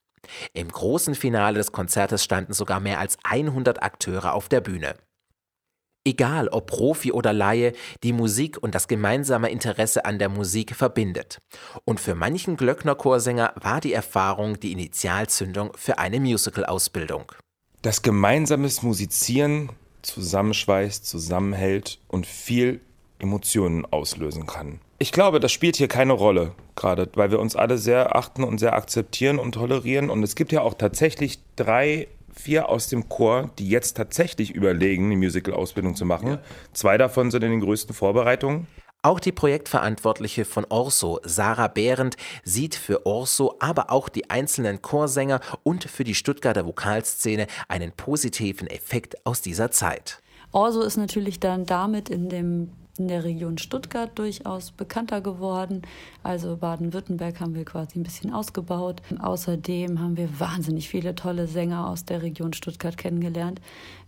Im 0.52 0.68
großen 0.68 1.14
Finale 1.14 1.58
des 1.58 1.72
Konzertes 1.72 2.22
standen 2.22 2.52
sogar 2.52 2.78
mehr 2.78 3.00
als 3.00 3.16
100 3.24 3.82
Akteure 3.82 4.34
auf 4.34 4.48
der 4.48 4.60
Bühne. 4.60 4.94
Egal 6.04 6.48
ob 6.48 6.68
Profi 6.68 7.12
oder 7.12 7.32
Laie, 7.32 7.72
die 8.02 8.12
Musik 8.12 8.56
und 8.62 8.74
das 8.74 8.88
gemeinsame 8.88 9.50
Interesse 9.50 10.04
an 10.04 10.18
der 10.18 10.28
Musik 10.28 10.74
verbindet. 10.74 11.38
Und 11.84 12.00
für 12.00 12.14
manchen 12.14 12.56
Glöckner-Chorsänger 12.56 13.52
war 13.56 13.80
die 13.80 13.92
Erfahrung 13.92 14.60
die 14.60 14.72
Initialzündung 14.72 15.72
für 15.76 15.98
eine 15.98 16.20
Musical-Ausbildung. 16.20 17.32
Das 17.82 18.02
gemeinsames 18.02 18.82
Musizieren 18.82 19.70
zusammenschweißt, 20.02 21.06
zusammenhält 21.06 21.98
und 22.08 22.26
viel 22.26 22.80
Emotionen 23.18 23.84
auslösen 23.86 24.46
kann. 24.46 24.80
Ich 24.98 25.12
glaube, 25.12 25.38
das 25.40 25.52
spielt 25.52 25.76
hier 25.76 25.88
keine 25.88 26.12
Rolle, 26.12 26.52
gerade 26.74 27.08
weil 27.14 27.30
wir 27.30 27.38
uns 27.38 27.54
alle 27.54 27.78
sehr 27.78 28.16
achten 28.16 28.42
und 28.42 28.58
sehr 28.58 28.74
akzeptieren 28.74 29.38
und 29.38 29.52
tolerieren. 29.52 30.10
Und 30.10 30.22
es 30.22 30.34
gibt 30.34 30.50
ja 30.50 30.62
auch 30.62 30.74
tatsächlich 30.74 31.38
drei, 31.56 32.08
vier 32.34 32.68
aus 32.68 32.88
dem 32.88 33.08
Chor, 33.08 33.50
die 33.58 33.68
jetzt 33.68 33.96
tatsächlich 33.96 34.50
überlegen, 34.50 35.06
eine 35.06 35.16
Musical-Ausbildung 35.16 35.94
zu 35.94 36.04
machen. 36.04 36.28
Ja. 36.28 36.38
Zwei 36.72 36.98
davon 36.98 37.30
sind 37.30 37.44
in 37.44 37.50
den 37.50 37.60
größten 37.60 37.94
Vorbereitungen. 37.94 38.66
Auch 39.02 39.20
die 39.20 39.30
Projektverantwortliche 39.30 40.44
von 40.44 40.66
Orso, 40.70 41.20
Sarah 41.22 41.68
Behrendt, 41.68 42.16
sieht 42.42 42.74
für 42.74 43.06
Orso, 43.06 43.54
aber 43.60 43.92
auch 43.92 44.08
die 44.08 44.28
einzelnen 44.28 44.82
Chorsänger 44.82 45.40
und 45.62 45.84
für 45.84 46.02
die 46.02 46.16
Stuttgarter 46.16 46.66
Vokalszene 46.66 47.46
einen 47.68 47.92
positiven 47.92 48.66
Effekt 48.66 49.24
aus 49.24 49.40
dieser 49.40 49.70
Zeit. 49.70 50.20
Orso 50.50 50.82
ist 50.82 50.96
natürlich 50.96 51.38
dann 51.38 51.64
damit 51.64 52.08
in 52.08 52.28
dem 52.28 52.72
in 52.98 53.06
der 53.06 53.22
Region 53.22 53.58
Stuttgart 53.58 54.10
durchaus 54.18 54.72
bekannter 54.72 55.20
geworden. 55.20 55.82
Also 56.24 56.56
Baden-Württemberg 56.56 57.40
haben 57.40 57.54
wir 57.54 57.64
quasi 57.64 57.96
ein 57.96 58.02
bisschen 58.02 58.32
ausgebaut. 58.32 59.02
Außerdem 59.20 60.00
haben 60.00 60.16
wir 60.16 60.40
wahnsinnig 60.40 60.88
viele 60.88 61.14
tolle 61.14 61.46
Sänger 61.46 61.88
aus 61.88 62.04
der 62.04 62.22
Region 62.22 62.52
Stuttgart 62.52 62.96
kennengelernt, 62.96 63.60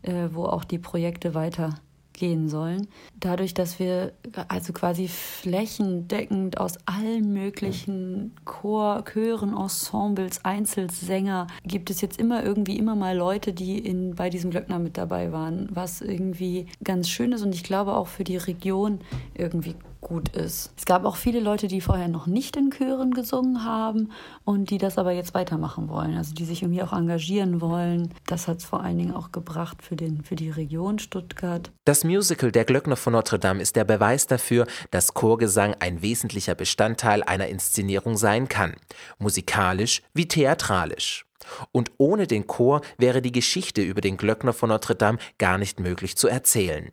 äh, 0.03 0.31
wo 0.33 0.47
auch 0.47 0.65
die 0.65 0.79
Projekte 0.79 1.35
weiter 1.35 1.79
gehen 2.21 2.49
sollen. 2.49 2.87
Dadurch, 3.19 3.55
dass 3.55 3.81
wir 3.81 4.13
also 4.47 4.73
quasi 4.73 5.09
flächendeckend 5.09 6.61
aus 6.61 6.75
allen 6.87 7.33
möglichen 7.33 8.37
Chor, 8.45 9.05
Chören, 9.11 9.57
Ensembles, 9.57 10.45
Einzelsänger 10.45 11.49
gibt 11.65 11.91
es 11.91 12.01
jetzt 12.03 12.21
immer 12.21 12.45
irgendwie 12.45 12.79
immer 12.79 12.95
mal 12.95 13.17
Leute, 13.17 13.53
die 13.53 13.79
in, 13.79 14.15
bei 14.15 14.31
diesem 14.31 14.51
Glöckner 14.51 14.79
mit 14.79 14.97
dabei 14.97 15.33
waren, 15.33 15.69
was 15.73 16.03
irgendwie 16.03 16.67
ganz 16.85 17.09
schön 17.09 17.33
ist 17.33 17.43
und 17.43 17.55
ich 17.55 17.65
glaube 17.65 17.97
auch 17.97 18.07
für 18.07 18.25
die 18.25 18.37
Region 18.37 19.01
irgendwie 19.35 19.75
gut 20.01 20.31
ist. 20.31 20.73
Es 20.77 20.85
gab 20.85 21.05
auch 21.05 21.17
viele 21.17 21.41
Leute, 21.41 21.69
die 21.69 21.81
vorher 21.81 22.09
noch 22.09 22.27
nicht 22.27 22.57
in 22.57 22.71
Chören 22.71 23.13
gesungen 23.13 23.65
haben 23.65 24.11
und 24.45 24.71
die 24.71 24.79
das 24.79 24.99
aber 24.99 25.13
jetzt 25.13 25.35
weitermachen 25.35 25.89
wollen, 25.89 26.17
also 26.17 26.35
die 26.35 26.45
sich 26.45 26.63
irgendwie 26.63 26.83
auch 26.83 26.93
engagieren 26.93 27.61
wollen. 27.61 28.13
Das 28.27 28.49
hat 28.49 28.59
es 28.59 28.65
vor 28.65 28.83
allen 28.83 28.99
Dingen 28.99 29.15
auch 29.15 29.33
gebracht 29.33 29.83
für, 29.83 29.97
den, 29.97 30.23
für 30.23 30.37
die 30.37 30.51
Region 30.51 30.99
Stuttgart. 30.99 31.71
Das 31.85 32.05
Musical 32.05 32.53
Der 32.53 32.65
Glöckner 32.65 32.97
von 32.97 33.13
Notre 33.13 33.39
Dame 33.39 33.63
ist 33.63 33.77
der 33.77 33.85
Beweis 33.85 34.27
dafür, 34.27 34.67
dass 34.91 35.15
Chorgesang 35.15 35.75
ein 35.81 36.03
wesentlicher 36.03 36.55
Bestandteil 36.55 37.23
einer 37.23 37.49
Inszenierung 37.49 38.17
sein 38.17 38.49
kann, 38.49 38.75
musikalisch 39.19 40.03
wie 40.15 40.29
theatralisch. 40.29 41.27
Und 41.73 41.91
ohne 41.99 42.27
den 42.27 42.47
Chor 42.47 42.81
wäre 42.99 43.23
die 43.23 43.33
Geschichte 43.33 43.83
über 43.83 44.01
den 44.01 44.17
Glöckner 44.17 44.53
von 44.53 44.69
Notre 44.69 44.95
Dame 44.95 45.19
gar 45.39 45.59
nicht 45.59 45.81
möglich 45.81 46.17
zu 46.17 46.29
erzählen. 46.29 46.93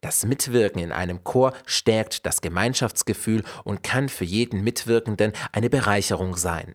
Das 0.00 0.24
Mitwirken 0.24 0.80
in 0.80 0.92
einem 0.92 1.24
Chor 1.24 1.52
stärkt 1.66 2.26
das 2.26 2.40
Gemeinschaftsgefühl 2.40 3.42
und 3.64 3.82
kann 3.82 4.08
für 4.08 4.24
jeden 4.24 4.62
Mitwirkenden 4.62 5.32
eine 5.52 5.70
Bereicherung 5.70 6.36
sein. 6.36 6.74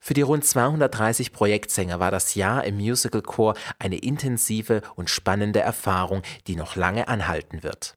Für 0.00 0.14
die 0.14 0.22
rund 0.22 0.44
230 0.44 1.32
Projektsänger 1.32 1.98
war 1.98 2.10
das 2.10 2.34
Jahr 2.34 2.64
im 2.64 2.76
Musical-Chor 2.76 3.54
eine 3.78 3.98
intensive 3.98 4.82
und 4.94 5.10
spannende 5.10 5.60
Erfahrung, 5.60 6.22
die 6.46 6.56
noch 6.56 6.76
lange 6.76 7.08
anhalten 7.08 7.62
wird. 7.62 7.96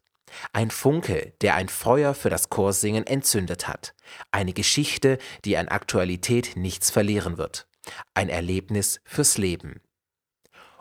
Ein 0.52 0.70
Funke, 0.70 1.32
der 1.40 1.54
ein 1.54 1.68
Feuer 1.68 2.14
für 2.14 2.30
das 2.30 2.50
Chorsingen 2.50 3.06
entzündet 3.06 3.66
hat. 3.68 3.94
Eine 4.30 4.52
Geschichte, 4.52 5.18
die 5.44 5.56
an 5.56 5.68
Aktualität 5.68 6.56
nichts 6.56 6.90
verlieren 6.90 7.38
wird. 7.38 7.66
Ein 8.14 8.28
Erlebnis 8.28 9.00
fürs 9.04 9.38
Leben. 9.38 9.80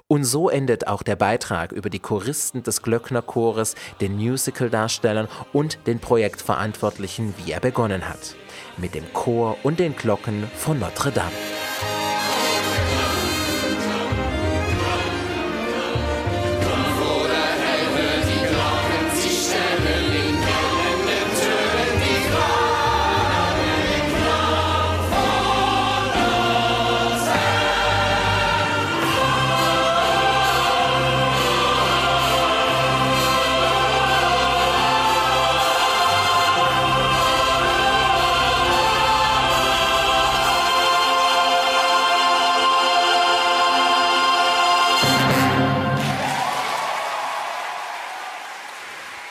Und 0.10 0.24
so 0.24 0.50
endet 0.50 0.88
auch 0.88 1.04
der 1.04 1.18
Beitrag 1.18 1.74
über 1.74 1.90
die 1.90 2.00
Choristen 2.00 2.64
des 2.64 2.82
Glöcknerchores, 2.82 3.76
den 4.00 4.16
Musical-Darstellern 4.16 5.28
und 5.52 5.80
den 5.86 6.00
Projektverantwortlichen, 6.00 7.34
wie 7.38 7.52
er 7.52 7.60
begonnen 7.60 8.08
hat. 8.08 8.36
Mit 8.78 8.96
dem 8.96 9.12
Chor 9.12 9.58
und 9.64 9.80
den 9.80 9.98
Glocken 9.98 10.50
von 10.56 10.80
Notre 10.80 11.12
Dame. 11.12 11.47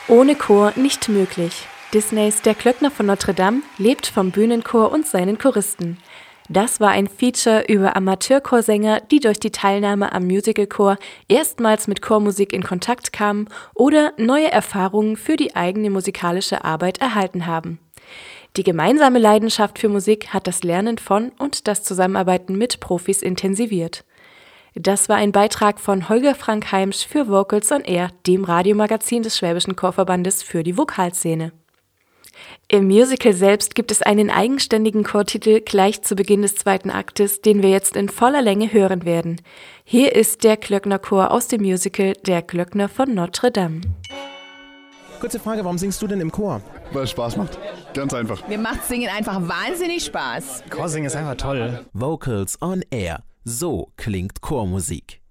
Ohne 0.09 0.35
Chor 0.35 0.71
nicht 0.77 1.09
möglich. 1.09 1.67
Disneys 1.93 2.41
Der 2.41 2.55
Klöckner 2.55 2.91
von 2.91 3.07
Notre 3.07 3.33
Dame 3.33 3.61
lebt 3.77 4.07
vom 4.07 4.31
Bühnenchor 4.31 4.89
und 4.93 5.05
seinen 5.05 5.37
Choristen. 5.37 5.97
Das 6.47 6.79
war 6.79 6.91
ein 6.91 7.07
Feature 7.07 7.65
über 7.67 7.97
Amateurchorsänger, 7.97 9.01
die 9.01 9.19
durch 9.19 9.37
die 9.37 9.51
Teilnahme 9.51 10.13
am 10.13 10.25
Musicalchor 10.25 10.97
erstmals 11.27 11.87
mit 11.87 12.01
Chormusik 12.01 12.53
in 12.53 12.63
Kontakt 12.63 13.11
kamen 13.11 13.49
oder 13.75 14.13
neue 14.15 14.49
Erfahrungen 14.49 15.17
für 15.17 15.35
die 15.35 15.57
eigene 15.57 15.89
musikalische 15.89 16.63
Arbeit 16.63 16.99
erhalten 16.99 17.45
haben. 17.45 17.77
Die 18.55 18.63
gemeinsame 18.63 19.19
Leidenschaft 19.19 19.77
für 19.77 19.89
Musik 19.89 20.29
hat 20.29 20.47
das 20.47 20.63
Lernen 20.63 20.99
von 20.99 21.33
und 21.37 21.67
das 21.67 21.83
Zusammenarbeiten 21.83 22.57
mit 22.57 22.79
Profis 22.79 23.21
intensiviert. 23.21 24.05
Das 24.79 25.09
war 25.09 25.15
ein 25.15 25.31
Beitrag 25.31 25.79
von 25.79 26.07
Holger 26.07 26.35
Frank 26.35 26.71
Heimsch 26.71 27.07
für 27.07 27.27
Vocals 27.27 27.71
on 27.71 27.81
Air, 27.81 28.11
dem 28.27 28.43
Radiomagazin 28.43 29.23
des 29.23 29.35
Schwäbischen 29.35 29.75
Chorverbandes 29.75 30.43
für 30.43 30.61
die 30.61 30.77
Vokalszene. 30.77 31.51
Im 32.67 32.85
Musical 32.85 33.33
selbst 33.33 33.73
gibt 33.73 33.89
es 33.89 34.03
einen 34.03 34.29
eigenständigen 34.29 35.03
Chortitel 35.03 35.61
gleich 35.61 36.03
zu 36.03 36.15
Beginn 36.15 36.43
des 36.43 36.53
zweiten 36.53 36.91
Aktes, 36.91 37.41
den 37.41 37.63
wir 37.63 37.71
jetzt 37.71 37.95
in 37.95 38.07
voller 38.07 38.43
Länge 38.43 38.71
hören 38.71 39.03
werden. 39.03 39.41
Hier 39.83 40.15
ist 40.15 40.43
der 40.43 40.57
Glöcknerchor 40.57 41.31
aus 41.31 41.47
dem 41.47 41.63
Musical 41.63 42.13
Der 42.27 42.43
Glöckner 42.43 42.87
von 42.87 43.15
Notre 43.15 43.49
Dame. 43.49 43.81
Kurze 45.19 45.39
Frage, 45.39 45.63
warum 45.63 45.79
singst 45.79 45.99
du 46.03 46.05
denn 46.05 46.21
im 46.21 46.31
Chor? 46.31 46.61
Weil 46.91 47.05
es 47.05 47.09
Spaß 47.09 47.37
macht. 47.37 47.57
Ganz 47.95 48.13
einfach. 48.13 48.47
Mir 48.47 48.59
macht 48.59 48.85
Singen 48.85 49.09
einfach 49.09 49.41
wahnsinnig 49.41 50.05
Spaß. 50.05 50.65
Chorsingen 50.69 51.07
ist 51.07 51.15
einfach 51.15 51.35
toll. 51.35 51.83
Vocals 51.93 52.61
on 52.61 52.83
Air. 52.91 53.23
So 53.49 53.93
klingt 53.95 54.41
Chormusik. 54.41 55.21